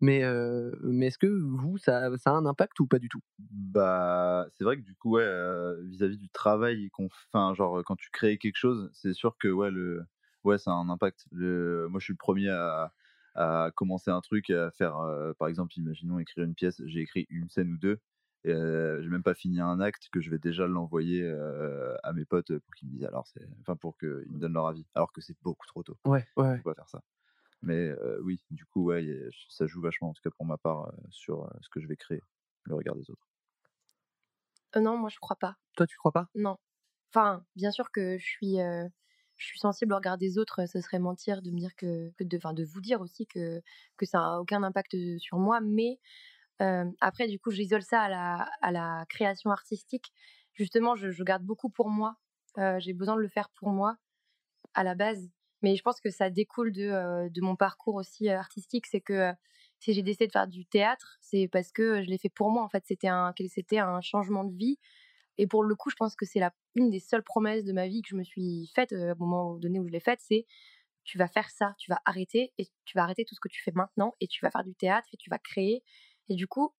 [0.00, 0.22] Mais,
[0.82, 3.20] mais est-ce que vous, ça, ça, a un impact ou pas du tout?
[3.38, 5.24] Bah, c'est vrai que du coup, ouais,
[5.82, 7.08] vis-à-vis du travail qu'on
[7.54, 10.04] genre quand tu crées quelque chose, c'est sûr que ouais, le,
[10.44, 11.26] ouais, ça a un impact.
[11.32, 12.92] Le, moi, je suis le premier à,
[13.34, 14.96] à commencer un truc, à faire,
[15.38, 17.98] par exemple, imaginons écrire une pièce, j'ai écrit une scène ou deux,
[18.44, 21.28] et j'ai même pas fini un acte que je vais déjà l'envoyer
[22.02, 24.68] à mes potes pour qu'ils me disent alors, c'est, enfin pour qu'ils me donnent leur
[24.68, 25.96] avis, alors que c'est beaucoup trop tôt.
[26.04, 26.62] Ouais, ouais.
[26.62, 27.02] Faut pas faire ça.
[27.64, 27.92] Mais
[28.22, 29.04] oui, du coup, ouais,
[29.48, 32.20] ça joue vachement, en tout cas pour ma part, sur ce que je vais créer,
[32.64, 33.26] le regard des autres.
[34.76, 35.56] non, moi je crois pas.
[35.76, 36.28] Toi, tu crois pas?
[36.34, 36.56] Non.
[37.10, 38.58] Enfin, bien sûr que je suis
[39.36, 42.24] je suis sensible au regard des autres, ce serait mentir de me dire que, que
[42.24, 43.60] de, de vous dire aussi que,
[43.96, 45.60] que ça n'a aucun impact sur moi.
[45.60, 45.98] Mais
[47.00, 50.12] après, du coup, j'isole ça à la, à la création artistique.
[50.52, 52.16] Justement, je, garde beaucoup pour moi.
[52.78, 53.96] J'ai besoin de le faire pour moi
[54.74, 55.30] à la base.
[55.64, 58.86] Mais je pense que ça découle de, de mon parcours aussi artistique.
[58.86, 59.32] C'est que
[59.78, 62.62] si j'ai décidé de faire du théâtre, c'est parce que je l'ai fait pour moi.
[62.62, 64.78] En fait, c'était un, c'était un changement de vie.
[65.38, 66.42] Et pour le coup, je pense que c'est
[66.74, 69.80] une des seules promesses de ma vie que je me suis faite au moment donné
[69.80, 70.44] où je l'ai faite, c'est
[71.04, 73.62] tu vas faire ça, tu vas arrêter et tu vas arrêter tout ce que tu
[73.62, 75.82] fais maintenant et tu vas faire du théâtre et tu vas créer.
[76.28, 76.74] Et du coup,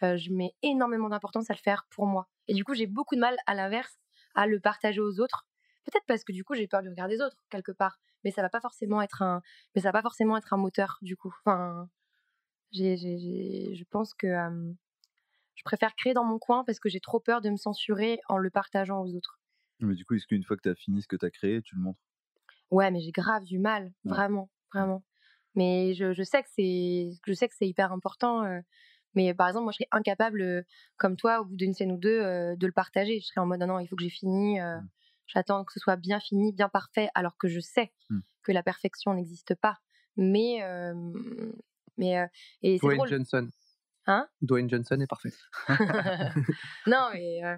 [0.00, 2.26] je mets énormément d'importance à le faire pour moi.
[2.48, 3.98] Et du coup, j'ai beaucoup de mal, à l'inverse,
[4.34, 5.46] à le partager aux autres.
[5.84, 8.42] Peut-être parce que du coup, j'ai peur du regard des autres quelque part, mais ça
[8.42, 9.42] va pas forcément être un,
[9.74, 11.34] mais ça va pas forcément être un moteur du coup.
[11.44, 11.88] Enfin,
[12.72, 14.28] j'ai, je pense que
[15.54, 18.38] je préfère créer dans mon coin parce que j'ai trop peur de me censurer en
[18.38, 19.40] le partageant aux autres.
[19.80, 21.62] Mais du coup, est-ce qu'une fois que tu as fini ce que tu as créé,
[21.62, 22.00] tu le montres?
[22.70, 25.02] Ouais, mais j'ai grave du mal, vraiment, vraiment.
[25.54, 28.44] Mais je, je sais que c'est, je sais que c'est hyper important.
[29.14, 30.64] mais par exemple, moi, je serais incapable,
[30.96, 32.20] comme toi, au bout d'une scène ou deux,
[32.56, 33.18] de le partager.
[33.20, 34.60] Je serais en mode, non, il faut que j'ai fini.
[34.60, 34.88] Mmh.
[35.32, 38.20] J'attends que ce soit bien fini, bien parfait, alors que je sais mmh.
[38.42, 39.78] que la perfection n'existe pas.
[40.16, 40.60] Mais,
[41.96, 42.28] mais
[42.62, 43.08] et c'est drôle.
[43.08, 43.48] Johnson.
[44.06, 44.28] Hein?
[44.42, 45.32] Dwayne Johnson est parfait.
[46.86, 47.56] non, mais euh,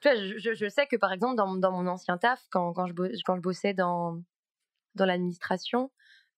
[0.00, 2.86] tu vois, je, je, sais que par exemple, dans, dans mon ancien taf, quand, quand,
[2.86, 4.22] je, quand je bossais dans,
[4.94, 5.90] dans l'administration,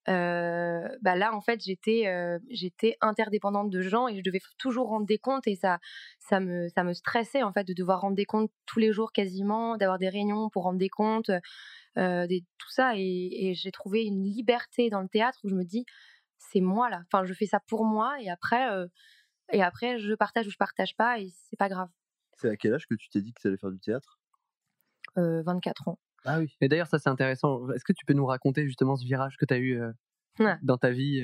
[0.08, 4.88] euh, bah là, en fait, j'étais euh, j'étais interdépendante de gens et je devais toujours
[4.88, 5.78] rendre des comptes et ça,
[6.18, 9.12] ça, me, ça me stressait en fait de devoir rendre des comptes tous les jours
[9.12, 11.30] quasiment, d'avoir des réunions pour rendre des comptes,
[11.96, 12.94] des, tout ça.
[12.96, 15.84] Et, et j'ai trouvé une liberté dans le théâtre où je me dis,
[16.38, 17.02] c'est moi là.
[17.12, 18.68] Enfin, je fais ça pour moi et après,
[19.52, 21.88] et après, je partage ou je partage pas et c'est pas grave.
[22.38, 24.18] C'est à quel âge que tu t'es dit que tu allais faire du théâtre?
[25.16, 25.98] 24 ans.
[26.24, 26.54] Ah oui.
[26.60, 27.70] Et d'ailleurs, ça c'est intéressant.
[27.70, 29.80] Est-ce que tu peux nous raconter justement ce virage que tu as eu
[30.62, 31.22] dans ta vie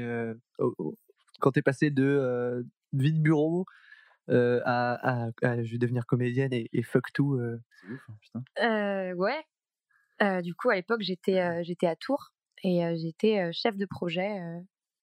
[1.41, 3.67] quand tu es passé de vie de bureau
[4.29, 7.39] à, je vais devenir comédienne et, fuck tout
[7.81, 9.15] C'est ouf, hein, putain.
[9.17, 10.43] ouais.
[10.43, 12.33] du coup, à l'époque, j'étais j'étais à Tours
[12.63, 14.41] et j'étais chef de projet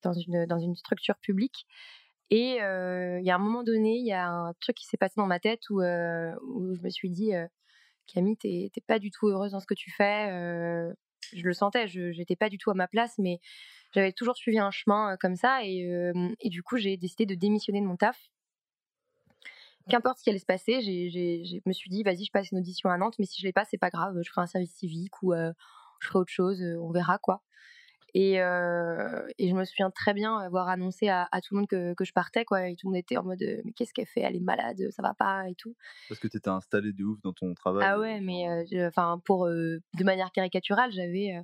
[0.02, 1.66] dans une, dans une structure publique.
[2.30, 5.14] Et il y a un moment donné, il y a un truc qui s'est passé
[5.18, 7.32] dans ma tête où, où je me suis dit,
[8.08, 10.30] Camille, t'es pas du tout heureuse dans ce que tu fais.
[11.34, 13.39] je le sentais, je n'étais pas du tout à ma place, mais
[13.93, 15.64] j'avais toujours suivi un chemin comme ça.
[15.64, 15.88] Et,
[16.39, 18.30] et du coup, j'ai décidé de démissionner de mon taf.
[19.89, 22.89] Qu'importe ce qui allait se passer, je me suis dit, vas-y, je passe une audition
[22.89, 25.22] à Nantes, mais si je l'ai pas, c'est pas grave, je ferai un service civique
[25.22, 27.43] ou je ferai autre chose, on verra quoi.
[28.16, 32.05] Et, et, je me souviens très bien avoir annoncé à, tout le monde que, que,
[32.05, 32.68] je partais, quoi.
[32.68, 34.22] Et tout le monde était en mode Mais qu'est-ce qu'elle fait?
[34.22, 35.76] Elle est malade, ça va pas et tout.
[36.09, 37.84] Parce que tu étais installé de ouf dans ton travail.
[37.86, 38.45] Ah ouais, mais
[38.86, 41.36] enfin, pour de manière caricaturale, j'avais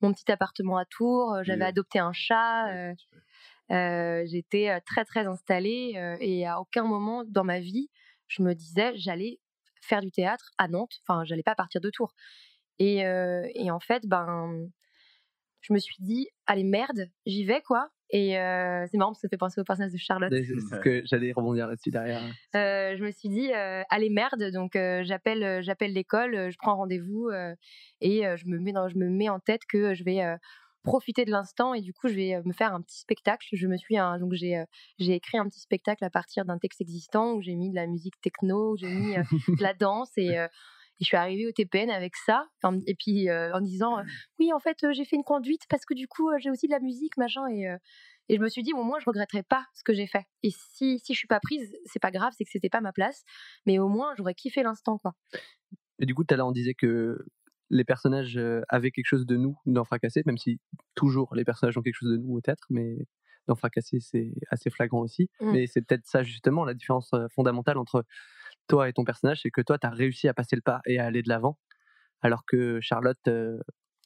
[0.00, 2.94] mon petit appartement à Tours, j'avais adopté un chat.
[3.68, 7.90] J'étais très très installée et à aucun moment dans ma vie,
[8.28, 9.40] je me disais j'allais
[9.82, 10.96] faire du théâtre à Nantes.
[11.06, 12.14] Enfin, j'allais pas partir de Tours.
[12.78, 14.70] Et, et en fait, ben
[15.64, 17.88] je me suis dit, allez, merde, j'y vais, quoi.
[18.10, 20.30] Et euh, c'est marrant parce que ça fait penser au personnage de Charlotte.
[20.30, 22.22] C'est ce que j'allais rebondir là-dessus derrière.
[22.54, 27.30] Euh, je me suis dit, euh, allez, merde, donc j'appelle j'appelle l'école, je prends rendez-vous
[28.00, 30.22] et je, me mets dans, je me mets en tête que je vais
[30.82, 33.46] profiter de l'instant et du coup, je vais me faire un petit spectacle.
[33.50, 34.62] Je me suis, donc j'ai
[34.98, 37.86] j'ai écrit un petit spectacle à partir d'un texte existant où j'ai mis de la
[37.86, 40.36] musique techno, j'ai mis de la danse et
[41.00, 42.46] et je suis arrivée au TPN avec ça,
[42.86, 43.96] et puis en disant
[44.38, 46.80] oui, en fait, j'ai fait une conduite parce que du coup, j'ai aussi de la
[46.80, 47.46] musique, machin.
[47.48, 47.66] Et,
[48.28, 50.24] et je me suis dit, au moins, je regretterai pas ce que j'ai fait.
[50.42, 52.92] Et si, si je suis pas prise, c'est pas grave, c'est que c'était pas ma
[52.92, 53.22] place,
[53.66, 55.14] mais au moins, j'aurais kiffé l'instant, quoi.
[55.98, 57.24] Et du coup, tout à l'heure, on disait que
[57.70, 60.60] les personnages avaient quelque chose de nous dans Fracassé, même si
[60.94, 62.96] toujours les personnages ont quelque chose de nous au théâtre, mais
[63.46, 65.28] dans Fracassé, c'est assez flagrant aussi.
[65.40, 65.52] Mmh.
[65.52, 68.04] Mais c'est peut-être ça, justement, la différence fondamentale entre
[68.68, 70.98] toi et ton personnage, c'est que toi, tu as réussi à passer le pas et
[70.98, 71.58] à aller de l'avant,
[72.22, 73.28] alors que Charlotte,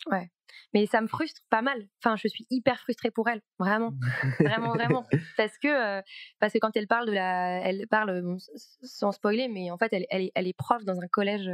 [0.06, 0.30] Ouais.
[0.74, 1.88] Mais ça me frustre pas mal.
[2.02, 3.92] Enfin, je suis hyper frustrée pour elle, vraiment,
[4.40, 5.06] vraiment, vraiment,
[5.36, 6.02] parce que
[6.40, 8.36] parce que quand elle parle de la, elle parle
[8.82, 11.50] sans spoiler, mais en fait, elle, elle, est, elle est prof dans un collège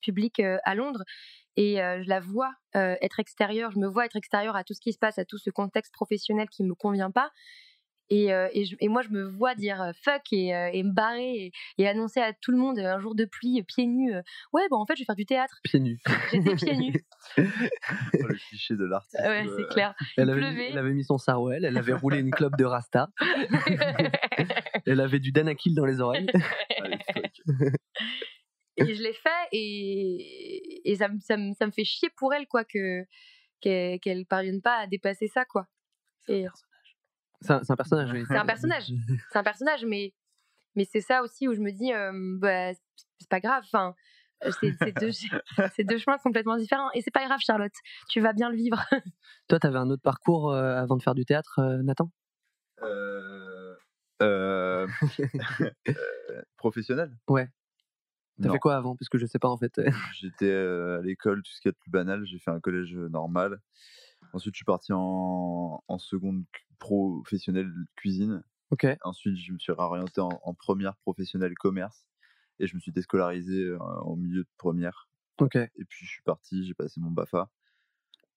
[0.00, 1.02] public à Londres
[1.56, 3.72] et je la vois être extérieure.
[3.72, 5.92] Je me vois être extérieure à tout ce qui se passe, à tout ce contexte
[5.92, 7.30] professionnel qui me convient pas.
[8.08, 8.28] Et,
[8.80, 12.52] et, moi, je me vois dire fuck et, et me barrer et, annoncer à tout
[12.52, 14.14] le monde un jour de pluie, pieds nus.
[14.52, 15.58] ouais, bon, en fait, je vais faire du théâtre.
[15.64, 16.00] Pieds nus.
[16.32, 17.04] J'étais pieds nus.
[17.38, 19.22] Oh, le cliché de l'artiste.
[19.22, 19.94] Ouais, c'est clair.
[20.16, 20.70] Elle avait, pleuvait.
[20.70, 23.08] elle avait mis son sarouel, elle avait roulé une clope de Rasta,
[24.86, 26.26] elle avait du Danakil dans les oreilles.
[26.82, 27.74] Allez, fuck.
[28.76, 32.64] et je l'ai fait et, ça, me, ça, ça me fait chier pour elle, quoi,
[32.64, 33.04] que
[33.60, 35.66] qu'elle qu'elle parvienne pas à dépasser ça, quoi.
[36.28, 36.46] Et
[37.46, 38.24] C'est un, personnage, oui.
[38.28, 38.92] c'est un personnage.
[39.32, 40.12] C'est un personnage, mais,
[40.74, 42.72] mais c'est ça aussi où je me dis, euh, bah,
[43.18, 43.62] c'est pas grave.
[43.66, 43.94] Enfin,
[44.44, 45.10] euh, c'est deux,
[45.74, 46.90] c'est deux chemins complètement différents.
[46.94, 47.72] Et c'est pas grave, Charlotte.
[48.08, 48.82] Tu vas bien le vivre.
[49.48, 52.10] Toi, t'avais un autre parcours euh, avant de faire du théâtre, euh, Nathan?
[52.82, 53.74] Euh,
[54.22, 54.86] euh,
[55.88, 57.16] euh, professionnel?
[57.28, 57.48] Ouais.
[58.42, 58.96] T'as fait quoi avant?
[58.96, 59.80] Parce que je sais pas en fait.
[60.12, 62.26] J'étais à l'école, tout ce qu'il y a de plus banal.
[62.26, 63.60] J'ai fait un collège normal.
[64.34, 66.44] Ensuite, je suis parti en, en seconde
[66.78, 68.42] professionnelle cuisine.
[68.70, 68.86] ok.
[69.02, 72.06] Ensuite, je me suis réorienté en, en première professionnelle commerce.
[72.58, 75.08] Et je me suis déscolarisé euh, au milieu de première.
[75.38, 75.56] Ok.
[75.56, 77.50] Et puis, je suis parti, j'ai passé mon BAFA.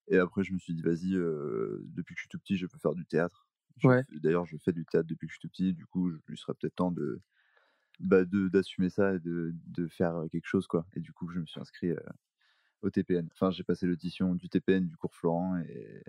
[0.09, 2.65] Et après, je me suis dit, vas-y, euh, depuis que je suis tout petit, je
[2.65, 3.47] peux faire du théâtre.
[3.83, 4.03] Ouais.
[4.11, 5.73] D'ailleurs, je fais du théâtre depuis que je suis tout petit.
[5.73, 7.21] Du coup, il serait peut-être temps de
[7.99, 10.67] bah, d'assumer ça et de, de faire euh, quelque chose.
[10.67, 10.85] quoi.
[10.95, 11.99] Et du coup, je me suis inscrit euh,
[12.81, 13.27] au TPN.
[13.33, 16.03] Enfin, j'ai passé l'audition du TPN, du cours Florent, et,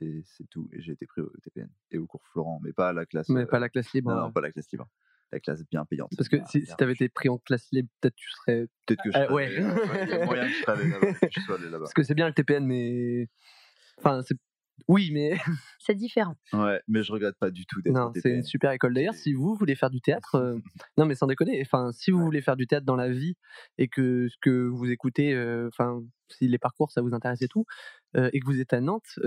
[0.00, 0.68] et c'est tout.
[0.72, 3.28] Et j'ai été pris au TPN et au cours Florent, mais pas à la classe.
[3.28, 4.10] Mais pas la classe libre.
[4.14, 4.88] Non, non, pas la classe libre.
[5.32, 6.10] La classe bien payante.
[6.16, 8.68] Parce que bien- si, bien si t'avais été pris en classe libre, peut-être tu serais.
[8.86, 9.52] Peut-être que je Ah, serais ouais.
[9.52, 11.12] Il y a moyen que je serais allé là-bas.
[11.20, 11.78] que je sois allé là-bas.
[11.80, 13.28] Parce que c'est bien le TPN, mais.
[13.98, 14.36] Enfin, c'est.
[14.88, 15.36] Oui, mais.
[15.78, 16.34] C'est différent.
[16.52, 18.94] Ouais, mais je regrette pas du tout d'être Non, c'est une super école.
[18.94, 20.58] D'ailleurs, si vous voulez faire du théâtre, euh,
[20.98, 22.24] non mais sans déconner, enfin, si vous Ouais.
[22.24, 23.34] voulez faire du théâtre dans la vie
[23.78, 27.48] et que ce que vous écoutez, euh, enfin, si les parcours ça vous intéresse et
[27.48, 27.64] tout,
[28.16, 29.18] euh, et que vous êtes à Nantes,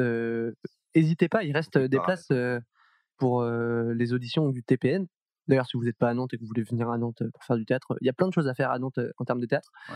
[0.95, 2.31] n'hésitez pas, il reste des places
[3.17, 5.07] pour les auditions du TPN.
[5.47, 7.43] D'ailleurs, si vous n'êtes pas à Nantes et que vous voulez venir à Nantes pour
[7.43, 9.39] faire du théâtre, il y a plein de choses à faire à Nantes en termes
[9.41, 9.71] de théâtre.
[9.89, 9.95] Ouais.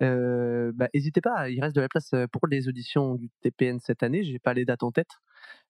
[0.00, 3.78] Euh, bah, n'hésitez pas, il reste de la place euh, pour les auditions du TPN
[3.80, 4.24] cette année.
[4.24, 5.10] J'ai pas les dates en tête.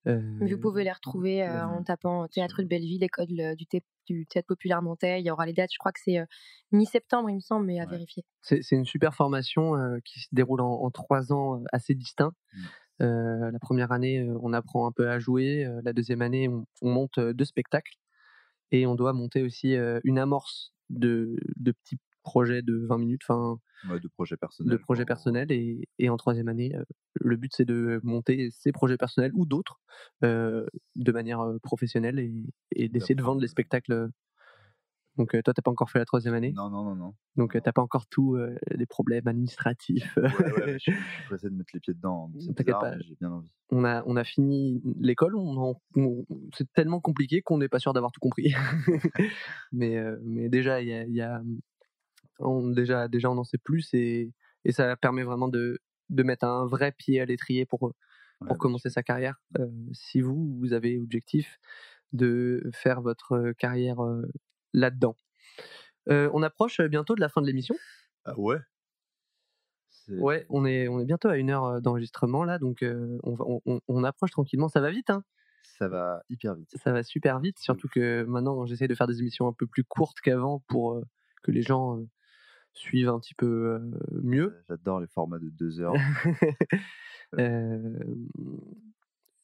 [0.06, 3.64] Euh, vous pouvez les retrouver euh, en tapant Théâtre de Belleville, école euh, du,
[4.06, 5.20] du théâtre populaire nantais.
[5.20, 6.24] Il y aura les dates, je crois que c'est euh,
[6.72, 7.90] mi-septembre, il me semble, mais à Ouais.
[7.90, 8.24] vérifier.
[8.42, 12.32] C'est une super formation euh, qui se déroule en, en trois ans euh, assez distincts.
[12.52, 12.58] Mm.
[13.02, 15.64] Euh, la première année, euh, on apprend un peu à jouer.
[15.64, 17.94] euh, la deuxième année, on, on monte euh, deux spectacles.
[18.70, 23.22] Et on doit monter aussi euh, une amorce de, de petits projets de 20 minutes,
[23.28, 23.58] enfin,
[23.88, 24.72] Ouais, de projets personnels.
[24.72, 25.50] de projets personnels.
[25.50, 26.72] Et, et en troisième année,
[27.14, 29.80] le but, c'est de monter ces projets personnels ou d'autres
[30.24, 32.32] euh, de manière professionnelle et,
[32.76, 34.10] et d'essayer de vendre les spectacles.
[35.18, 36.52] Donc, toi, t'as pas encore fait la troisième année?
[36.52, 37.14] Non, non, non, non.
[37.36, 40.16] Donc, euh, t'as pas encore tous euh, les problèmes administratifs.
[40.16, 42.30] Ouais, ouais, je, je suis pressé de mettre les pieds dedans.
[42.56, 42.98] T'inquiète pas.
[42.98, 43.50] j'ai bien envie.
[43.70, 45.76] on a, on a fini l'école, on
[46.56, 48.54] c'est tellement compliqué qu'on n'est pas sûr d'avoir tout compris.
[49.72, 51.42] mais, euh, mais déjà, il y a, il y a-
[52.38, 54.32] on, déjà, déjà, on en sait plus et,
[54.64, 55.78] et ça permet vraiment de,
[56.10, 57.92] de mettre un vrai pied à l'étrier pour,
[58.46, 59.40] pour commencer sa carrière.
[59.58, 61.58] Euh, si vous, vous avez objectif
[62.12, 64.22] de faire votre euh, carrière euh,
[64.72, 65.16] là-dedans.
[66.08, 67.76] Euh, on approche bientôt de la fin de l'émission.
[68.24, 68.58] Ah ouais?
[70.08, 72.84] Ouais, on est, on est bientôt à une heure d'enregistrement là, donc
[73.22, 74.68] on, va- on- on- on approche tranquillement.
[74.68, 75.22] Ça va vite, hein?
[75.78, 76.70] Ça va hyper vite.
[76.82, 79.84] ça va super vite, surtout que maintenant j'essaie de faire des émissions un peu plus
[79.84, 81.02] courtes qu'avant pour euh,
[81.42, 82.08] que les gens euh,
[82.72, 83.80] suivent un petit peu
[84.22, 84.62] mieux.
[84.68, 85.94] J'adore les formats de deux heures.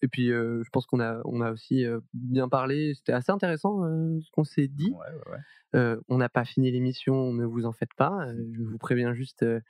[0.01, 3.83] Et puis je pense qu'on a, on a aussi bien parlé, c'était assez intéressant
[4.20, 4.93] ce qu'on s'est dit.
[4.93, 5.97] Ouais, ouais, ouais.
[6.09, 9.62] On n'a pas fini l'émission, ne vous en faites pas, je vous préviens juste de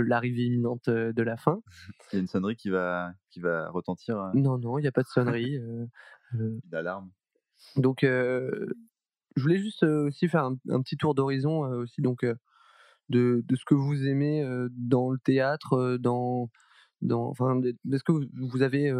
[0.00, 1.62] l'arrivée imminente de la fin.
[2.12, 4.30] Il y a une sonnerie qui va, qui va retentir.
[4.34, 5.56] Non, non, il n'y a pas de sonnerie.
[5.56, 5.86] euh,
[6.34, 7.10] euh, Une alarme.
[7.76, 8.66] Donc, je
[9.40, 12.26] voulais juste aussi faire un, un petit tour d'horizon aussi, donc
[13.08, 16.50] de, de ce que vous aimez dans le théâtre, dans,
[17.02, 17.60] dans, enfin,
[17.92, 18.92] est-ce que vous, avez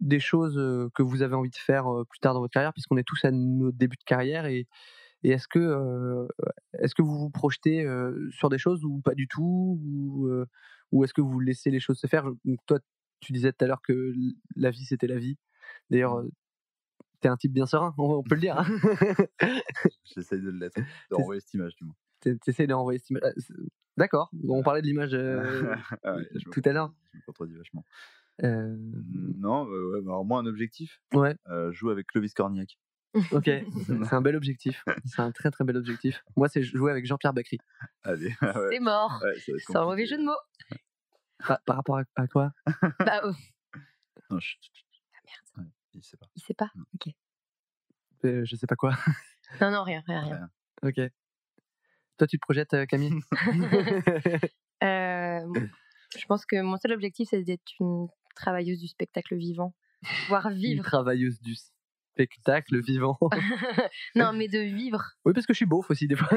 [0.00, 0.54] des choses
[0.94, 3.30] que vous avez envie de faire plus tard dans votre carrière, puisqu'on est tous à
[3.30, 4.66] notre début de carrière, et,
[5.22, 6.26] et est-ce que, euh,
[6.78, 10.46] est-ce que vous vous projetez euh, sur des choses ou pas du tout, ou, euh,
[10.92, 12.24] ou est-ce que vous laissez les choses se faire?
[12.44, 12.78] Donc, Toi,
[13.20, 14.14] tu disais tout à l'heure que
[14.56, 15.36] la vie c'était la vie.
[15.90, 16.28] D'ailleurs, euh,
[17.20, 18.58] t'es un type bien serein, on, on peut le dire.
[18.58, 18.66] hein.
[20.04, 20.76] J'essaye de l'être.
[21.10, 21.94] De renvoyer cette image, du moins.
[22.20, 23.22] T'es- T'essayes d'envoyer cette image.
[23.24, 23.54] Ah, c'est-
[23.96, 26.94] D'accord, on parlait de l'image euh, Ah ouais, je tout à l'heure.
[27.12, 27.84] Je me contredis vachement.
[28.42, 28.74] Euh,
[29.36, 32.78] Non, euh, ouais, alors moi, un objectif, ouais, euh, jouer avec Clovis Cornillac.
[33.32, 33.64] ok, c'est
[34.04, 34.84] c'est un bel objectif.
[35.04, 36.22] C'est un très très bel objectif.
[36.36, 37.58] Moi, c'est jouer avec Jean-Pierre Bacry.
[38.04, 39.20] Allez, ouais, C'est mort.
[39.36, 40.78] être Sans mauvais jeu de mots.
[41.46, 42.52] Par, par rapport à, à quoi
[43.00, 43.32] Bah, oh,
[44.30, 44.60] Non, chut.
[45.14, 45.66] Ah, merde.
[45.66, 46.26] Ouais, il sait pas.
[46.36, 46.70] il sait pas?
[46.76, 46.84] Non.
[46.94, 47.12] Ok.
[48.24, 48.94] Euh, Je sais pas quoi.
[49.60, 50.50] Non, non, rien, rien, rien.
[50.82, 51.10] ok.
[52.20, 53.14] Toi, tu te projettes, euh, Camille
[54.82, 55.40] Euh,
[56.18, 59.74] je pense que mon seul objectif, c'est d'être une travailleuse du spectacle vivant.
[60.24, 60.84] Pouvoir Une vivre.
[60.84, 63.18] travailleuse du spectacle vivant.
[64.14, 65.02] non, mais de vivre.
[65.24, 66.28] oui, parce que je suis beauf aussi des fois.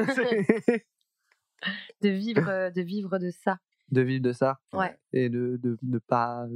[2.00, 3.58] De vivre, euh, de vivre de ça.
[3.90, 4.96] de vivre de ça Ouais.
[5.12, 6.46] et de de ne pas.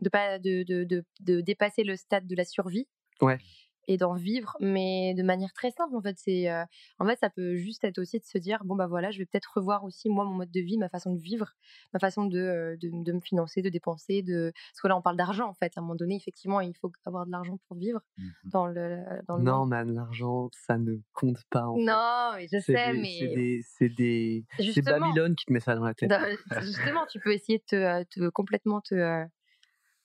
[0.00, 2.88] De, pas, de, de, de, de dépasser le stade de la survie.
[3.20, 3.38] Ouais.
[3.92, 5.96] Et d'en vivre, mais de manière très simple.
[5.96, 6.62] En fait, c'est, euh,
[7.00, 9.26] en fait, ça peut juste être aussi de se dire bon, bah voilà, je vais
[9.26, 11.54] peut-être revoir aussi, moi, mon mode de vie, ma façon de vivre,
[11.92, 14.22] ma façon de, euh, de, de me financer, de dépenser.
[14.22, 14.52] De...
[14.54, 15.72] Parce que là, on parle d'argent, en fait.
[15.76, 18.30] À un moment donné, effectivement, il faut avoir de l'argent pour vivre Mhm.
[18.44, 21.66] dans le, dans le Non, man, l'argent, ça ne compte pas.
[21.66, 21.84] En fait.
[21.84, 23.16] Non, mais je C'est sais, des- mais.
[23.18, 25.00] c'est des, c'est des, c'est Justement.
[25.00, 26.12] Babylone qui te met ça dans la tête.
[26.62, 28.94] Justement, tu peux essayer de te, euh, te- complètement te,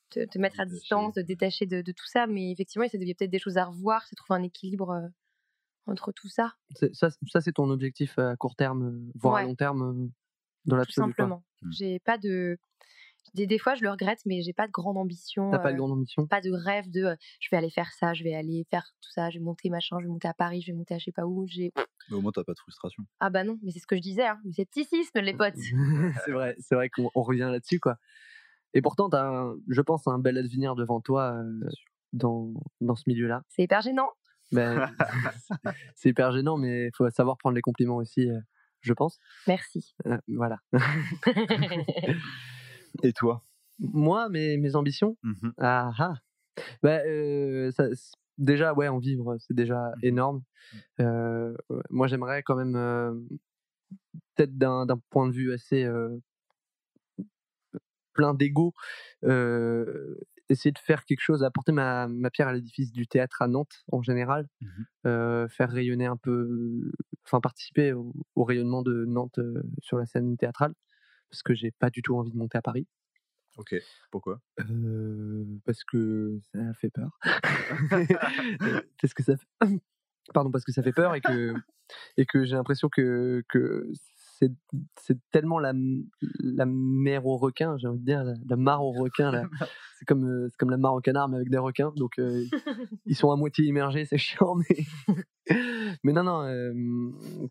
[0.09, 3.11] te, te mettre à distance, de détacher de, de tout ça, mais effectivement, il y
[3.11, 5.07] a peut-être des choses à revoir, c'est trouver un équilibre euh,
[5.87, 9.43] entre tout ça, Ça, c'est- ça c'est ton objectif à court terme, euh, voire à
[9.43, 10.07] long terme, euh,
[10.65, 11.13] dans tout l'absolu.
[11.13, 11.23] quoi.
[11.25, 11.43] simplement.
[11.61, 11.71] Mm.
[11.71, 12.57] J'ai pas de.
[13.33, 15.49] Des, des fois, je le regrette, mais j'ai pas de grande ambition.
[15.51, 16.25] T'as pas de euh, grande ambition?
[16.27, 19.11] pas de rêve de euh, je vais aller faire ça, je vais aller faire tout
[19.11, 21.05] ça, je vais monter machin, je vais monter à Paris, je vais monter à je
[21.05, 21.45] sais pas où.
[21.47, 21.71] J'ai
[22.09, 23.03] Mais au moins, t'as pas de frustration.
[23.19, 25.55] ah bah non, mais c'est ce que je disais, hein, c'est scepticisme les potes.
[26.25, 27.97] c'est vrai, c'est vrai qu'on on revient là-dessus, quoi.
[28.75, 31.69] Et pourtant, t'as, un- je pense, un bel avenir devant toi euh,
[32.13, 33.41] dans, dans ce milieu-là.
[33.49, 34.09] C'est hyper gênant.
[34.51, 34.87] Ben,
[35.95, 38.39] c'est hyper gênant, mais il faut savoir prendre les compliments aussi, euh,
[38.81, 39.19] je pense.
[39.47, 39.95] Merci.
[40.05, 40.57] Euh, voilà.
[43.03, 43.41] Et toi?
[43.79, 45.53] Moi, mes, mes ambitions, Mhm.
[45.59, 46.13] ah ah.
[46.83, 50.03] Ça- c- déjà, ouais, en vivre, c'est déjà Mhm.
[50.03, 50.41] énorme.
[51.01, 51.53] Euh,
[51.89, 53.13] moi, j'aimerais quand même, euh,
[54.35, 56.17] peut-être d'un d'un point de vue assez euh,
[58.15, 58.73] plein d'ego,
[59.23, 60.15] euh,
[60.49, 63.83] essayer de faire quelque chose, apporter ma, ma pierre à l'édifice du théâtre à Nantes
[63.91, 64.47] en général,
[65.05, 66.91] euh, faire rayonner un peu,
[67.25, 70.73] enfin participer au, au rayonnement de Nantes euh, sur la scène théâtrale,
[71.29, 72.87] parce que j'ai pas du tout envie de monter à Paris.
[73.57, 73.75] Ok.
[74.11, 74.41] Pourquoi?
[75.65, 77.17] Parce que ça fait peur.
[79.01, 79.47] parce que ça fait...
[80.33, 81.53] Pardon, parce que ça fait peur et que,
[82.17, 83.87] et que j'ai l'impression que, que
[84.39, 84.51] c'est,
[85.01, 85.73] c'est tellement la,
[86.39, 89.31] la mer au requin, j'ai envie de dire, la, la mare au requin.
[89.31, 89.43] Là.
[89.97, 91.93] C'est, comme, euh, c'est comme la mare au canard, mais avec des requins.
[91.95, 92.43] Donc, euh,
[93.05, 94.55] ils sont à moitié immergés, c'est chiant.
[94.55, 95.15] Mais,
[96.03, 96.73] mais non, non, euh,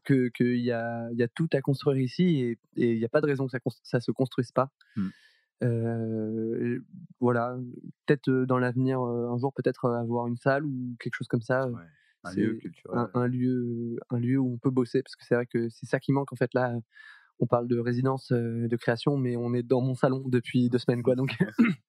[0.05, 3.09] que qu'il y a, il y a tout à construire ici et il n'y a
[3.09, 4.69] pas de raison que ça, ça se construise pas.
[4.95, 5.09] Mm.
[5.63, 6.81] Euh,
[7.19, 7.57] voilà,
[8.05, 11.67] peut-être dans l'avenir, un jour, peut-être avoir une salle ou quelque chose comme ça.
[11.69, 11.81] Ouais.
[12.25, 12.99] Un lieu culturel.
[12.99, 15.87] un, un lieu, un lieu où on peut bosser, parce que c'est vrai que c'est
[15.87, 16.75] ça qui manque en fait là.
[17.41, 21.03] On parle de résidence, de création, mais on est dans mon salon depuis deux semaines,
[21.03, 21.17] quoi.
[21.17, 21.37] Donc,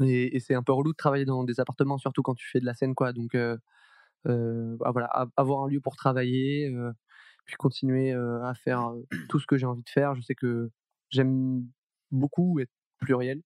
[0.00, 2.60] et, et c'est un peu relou de travailler dans des appartements, surtout quand tu fais
[2.60, 3.12] de la scène, quoi.
[3.12, 3.56] Donc, euh,
[4.26, 6.92] euh, bah, voilà, avoir un lieu pour travailler, euh,
[7.44, 8.92] puis continuer à faire
[9.28, 10.14] tout ce que j'ai envie de faire.
[10.14, 10.70] Je sais que
[11.10, 11.66] j'aime
[12.10, 13.42] beaucoup être pluriel.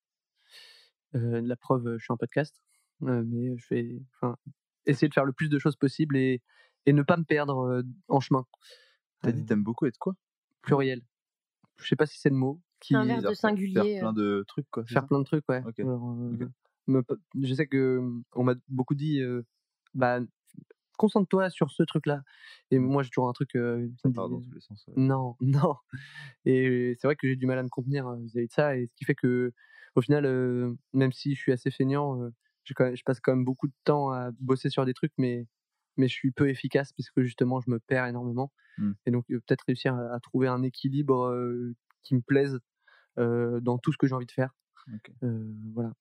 [1.13, 2.55] La preuve, je suis en podcast,
[3.01, 4.37] mais je enfin,
[4.87, 6.43] essayer de faire le plus de choses possible et,
[6.87, 8.45] et ne pas me perdre euh, en chemin.
[9.23, 10.15] T'as Euh, dit t'aimes beaucoup être quoi?
[10.63, 11.03] Pluriel.
[11.79, 12.61] Je sais pas si c'est le mot.
[12.81, 13.99] Qui, C'est un verbe de Faire- Faire singulier.
[14.01, 14.85] plein de trucs, quoi.
[14.85, 15.63] faire plein de trucs, ouais.
[15.67, 15.81] Ok.
[15.81, 16.49] Alors, euh,
[16.87, 17.03] me
[17.43, 18.03] je sais que
[18.35, 19.43] on m'a beaucoup dit, euh,
[19.95, 20.21] bah,
[20.99, 22.23] concentre-toi sur ce truc-là.
[22.71, 22.85] Et Mm.
[22.87, 24.85] moi, j'ai toujours un truc euh, Ça part dans tous les sens.
[24.89, 24.95] ouais.
[24.97, 25.77] non, non.
[26.45, 28.77] Et c'est vrai que j'ai du mal à me contenir euh, vis-à-vis de ça.
[28.77, 29.53] Et ce qui fait que,
[29.95, 32.31] au final, euh, même si je suis assez feignant, euh,
[32.67, 35.47] je passe quand même beaucoup de temps à bosser sur des trucs, mais,
[35.97, 38.53] mais je suis peu efficace parce que justement, je me perds énormément.
[38.79, 38.93] Mm.
[39.07, 42.59] Et donc, euh, peut-être réussir à, à trouver un équilibre euh, qui me plaise
[43.19, 44.55] euh, dans tout ce que j'ai envie de faire.
[45.75, 45.93] Voilà.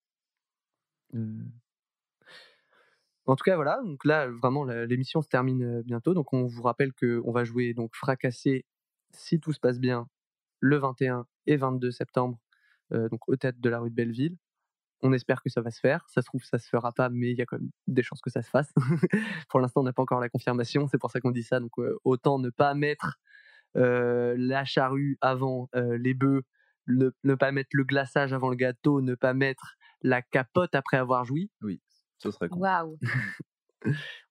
[3.26, 3.82] En tout cas, voilà.
[3.84, 6.14] Donc là, vraiment, l'émission se termine bientôt.
[6.14, 8.66] Donc, on vous rappelle que on va jouer donc fracassé,
[9.12, 10.08] si tout se passe bien,
[10.60, 12.40] le 21 et 22 septembre,
[12.92, 14.38] euh, donc au théâtre de la rue de Belleville.
[15.02, 16.06] On espère que ça va se faire.
[16.10, 18.22] Ça se trouve, ça se fera pas, mais il y a quand même des chances
[18.22, 18.74] que ça se fasse.
[19.50, 20.88] pour l'instant, on n'a pas encore la confirmation.
[20.88, 21.60] C'est pour ça qu'on dit ça.
[21.60, 23.18] Donc, euh, autant ne pas mettre
[23.78, 26.44] euh, la charrue avant euh, les bœufs,
[26.88, 30.98] ne, ne pas mettre le glaçage avant le gâteau, ne pas mettre la capote après
[30.98, 31.52] avoir joui.
[31.62, 31.82] Oui,
[32.20, 32.60] ça serait con.
[32.60, 32.98] Waouh.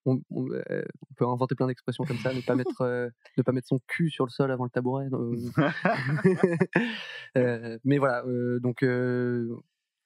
[0.05, 2.33] On, on, euh, on peut inventer plein d'expressions comme ça.
[2.33, 5.07] Ne pas mettre, euh, ne pas mettre son cul sur le sol avant le tabouret.
[5.13, 5.35] euh.
[7.37, 8.25] Euh, mais voilà.
[8.25, 9.55] euh, donc, euh,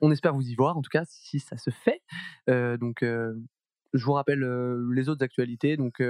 [0.01, 2.01] on espère vous y voir, en tout cas, si ça se fait.
[2.47, 4.41] donc, je vous rappelle
[4.93, 5.77] les autres actualités.
[5.77, 6.01] Donc,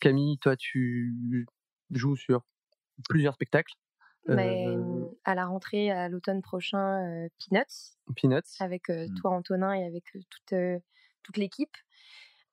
[0.00, 1.46] Camille, toi, tu
[1.90, 2.44] joues sur
[3.08, 3.74] plusieurs spectacles.
[4.28, 4.66] Mais,
[5.24, 7.96] à la rentrée, à l'automne prochain, Peanuts.
[8.16, 8.40] Peanuts.
[8.60, 9.14] Avec mmh.
[9.14, 10.54] toi, Antonin, et avec toute,
[11.22, 11.76] toute l'équipe.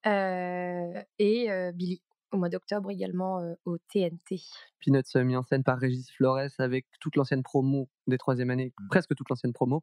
[0.06, 4.41] et Billy au mois d'octobre également au TNT.
[4.84, 8.88] Peanuts mis en scène par Régis Flores avec toute l'ancienne promo des troisième années, mmh.
[8.89, 9.82] presque toute l'ancienne promo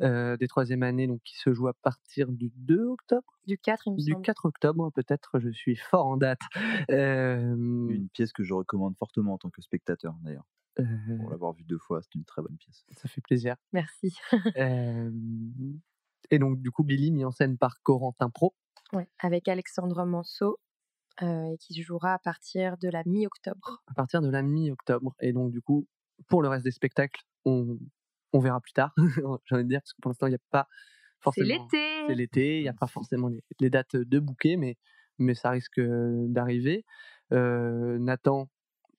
[0.00, 3.38] des troisième années, donc qui se joue à partir du 2 octobre?
[3.46, 6.40] Du 4, il me Du 4 octobre, peut-être, je suis fort en date.
[6.88, 10.46] Une pièce que je recommande fortement en tant que spectateur, d'ailleurs.
[10.76, 12.84] Pour l'avoir vue deux fois, c'est une très bonne pièce.
[12.92, 13.56] Ça fait plaisir.
[13.72, 14.16] Merci.
[16.30, 18.54] et donc, du coup, Billy mis en scène par Corentin Pro.
[18.92, 20.58] Ouais, avec Alexandre Manceau,
[21.20, 23.82] et qui se jouera à partir de la mi-octobre.
[23.88, 25.16] À partir de la mi-octobre.
[25.20, 25.88] Et donc, du coup,
[26.28, 27.78] pour le reste des spectacles, on,
[28.32, 28.92] on verra plus tard,
[29.46, 30.68] j'ai envie de dire, parce que pour l'instant, il n'y a pas
[31.20, 31.46] forcément.
[31.46, 34.76] C'est l'été C'est l'été, il n'y a pas forcément les, dates de bouquet, mais,
[35.18, 36.84] mais ça risque d'arriver.
[37.30, 38.48] Nathan,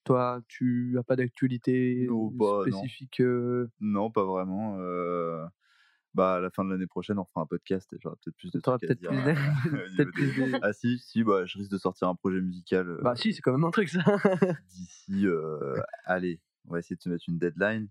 [0.03, 2.07] toi, tu n'as pas d'actualité
[2.63, 3.21] spécifique
[3.80, 4.11] non.
[4.11, 4.77] pas vraiment.
[6.15, 8.51] Bah, à la fin de l'année prochaine, on fera un podcast et j'aurai peut-être plus
[8.51, 9.11] de trucs à dire.
[10.11, 12.97] Plus Ah si, si, bah, je risque de sortir un projet musical.
[13.03, 14.03] bah si, c'est quand même un truc ça.
[14.69, 15.25] D'ici,
[16.05, 17.88] allez, on va essayer de se mettre une deadline.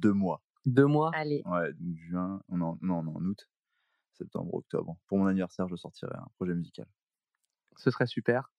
[0.00, 0.42] Deux mois.
[0.66, 1.10] Deux mois?
[1.14, 1.42] Allez.
[1.46, 3.48] Ouais, donc juin, non, non, en août,
[4.12, 4.98] septembre, octobre.
[5.06, 6.86] Pour mon anniversaire, je sortirai un projet musical.
[7.76, 8.50] Ce serait super.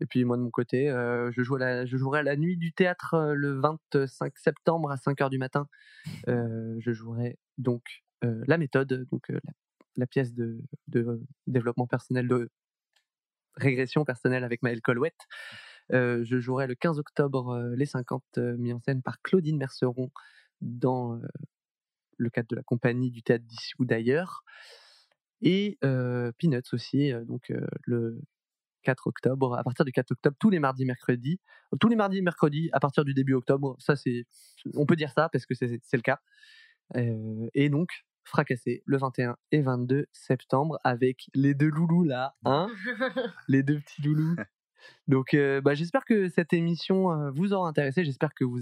[0.00, 2.72] Et puis moi de mon côté, je, joue la, je jouerai à la nuit du
[2.72, 5.68] théâtre le 25 septembre à 5h du matin.
[6.26, 9.32] je jouerai donc la méthode, donc
[9.96, 12.50] la, pièce de, de, développement personnel, de
[13.54, 15.16] régression personnelle avec Maëlle Colwett.
[15.90, 20.10] je jouerai le 15 octobre les 50 mis en scène par Claudine Merceron
[20.60, 21.20] dans
[22.18, 24.44] le cadre de la compagnie du théâtre d'ici ou d'ailleurs.
[25.42, 27.52] Et Peanuts aussi, donc
[27.84, 28.20] le
[28.82, 31.40] 4 octobre, à partir du 4 octobre, tous les mardis, mercredis,
[31.80, 34.26] tous les mardis et mercredis, à partir du début octobre, ça c'est,
[34.74, 36.20] on peut dire ça parce que c'est le cas.
[36.94, 37.90] et donc,
[38.24, 42.68] fracassé le 21 et 22 septembre avec les deux loulous là, hein
[43.48, 44.36] Les deux petits loulous.
[45.08, 48.04] Donc, bah, j'espère que cette émission vous aura intéressé.
[48.04, 48.60] J'espère que vous,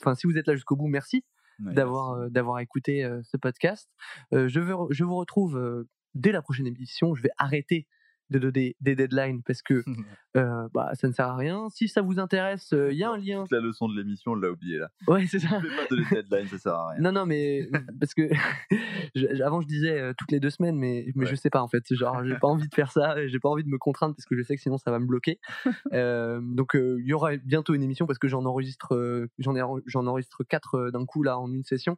[0.00, 1.24] enfin, si vous êtes là jusqu'au bout, merci
[1.58, 3.88] d'avoir d'avoir écouté ce podcast.
[4.32, 7.14] je, veux, je vous retrouve dès la prochaine émission.
[7.14, 7.86] Je vais arrêter
[8.30, 9.84] de donner des deadlines parce que
[10.36, 11.68] euh, bah, ça ne sert à rien.
[11.70, 13.44] Si ça vous intéresse, il y a un lien.
[13.50, 14.88] la leçon de l'émission, on l'a oublié là.
[15.06, 15.48] Ouais, c'est ça.
[15.48, 17.00] pas donner de deadlines, ça sert à rien.
[17.00, 17.68] Non, non, mais
[18.00, 18.28] parce que
[19.42, 21.82] avant je disais toutes les deux semaines, mais, mais je sais pas en fait.
[21.94, 24.36] Genre, j'ai pas envie de faire ça, j'ai pas envie de me contraindre parce que
[24.36, 25.38] je sais que sinon ça va me bloquer.
[25.92, 29.54] donc il y aura bientôt une émission parce que j'en enregistre, j'en
[29.86, 31.96] j'en enregistre quatre d'un coup là en une session.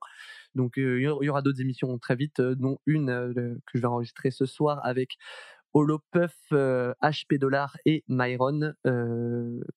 [0.55, 4.47] Donc il y aura d'autres émissions très vite, dont une que je vais enregistrer ce
[4.47, 5.19] soir avec
[5.75, 8.73] Holopuff, HP Dollar et Myron,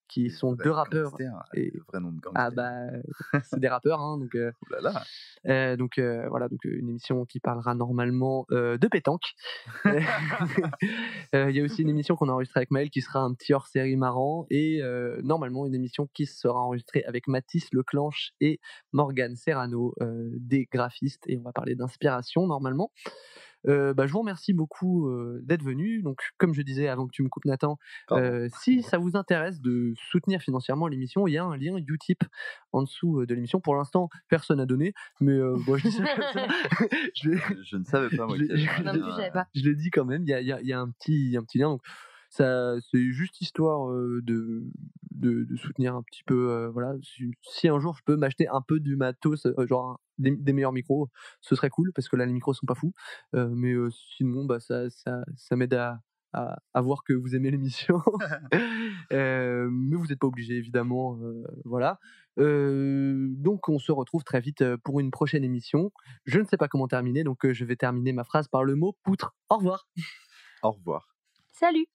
[0.08, 1.16] qui sont deux rappeurs.
[1.54, 1.72] Et...
[1.74, 2.72] Le vrai nom de Ah bah,
[3.44, 4.36] c'est des rappeurs, hein, donc.
[5.78, 9.34] donc voilà, donc une émission qui parlera normalement de pétanque.
[11.34, 13.54] Il y a aussi une émission qu'on a enregistrée avec Maël qui sera un petit
[13.54, 14.82] hors-série marrant et
[15.24, 18.60] normalement une émission qui sera enregistrée avec Mathis Leclanche et
[18.92, 22.92] Morgan Serrano, des graphistes et on va parler d'inspiration normalement.
[23.66, 25.10] Bah, je vous remercie beaucoup
[25.42, 26.02] d'être venu.
[26.02, 27.78] Donc, comme je disais avant que tu me coupes, Nathan,
[28.60, 32.24] si ça vous intéresse de soutenir financièrement l'émission, il y a un lien Utip
[32.72, 33.60] en dessous de l'émission.
[33.60, 36.04] Pour l'instant, personne n'a donné, mais bon, je dis ça
[37.16, 38.38] je, ne savais pas, moi.
[38.38, 40.24] Je, je, je l'ai dit quand même.
[40.24, 41.70] Il y a, y a, un, petit, un petit lien.
[41.70, 41.82] Donc,
[42.30, 44.64] ça c'est juste histoire de,
[45.12, 46.94] de, soutenir un petit peu voilà
[47.42, 51.10] si, un jour je peux m'acheter un peu du matos genre des, meilleurs micros
[51.42, 52.94] ce serait cool parce que là les micros sont pas fous.
[53.34, 53.74] Mais
[54.16, 56.00] sinon bah ça ça, ça m'aide à,
[56.34, 58.02] à, voir que vous aimez l'émission.
[59.12, 61.20] Mais vous n'êtes pas obligé évidemment
[61.66, 62.00] voilà.
[62.38, 65.92] Donc on se retrouve très vite pour une prochaine émission.
[66.26, 68.96] Je ne sais pas comment terminer donc je vais terminer ma phrase par le mot
[69.04, 69.36] poutre.
[69.50, 69.88] Au revoir.
[70.64, 71.16] Au revoir.
[71.54, 71.88] Salut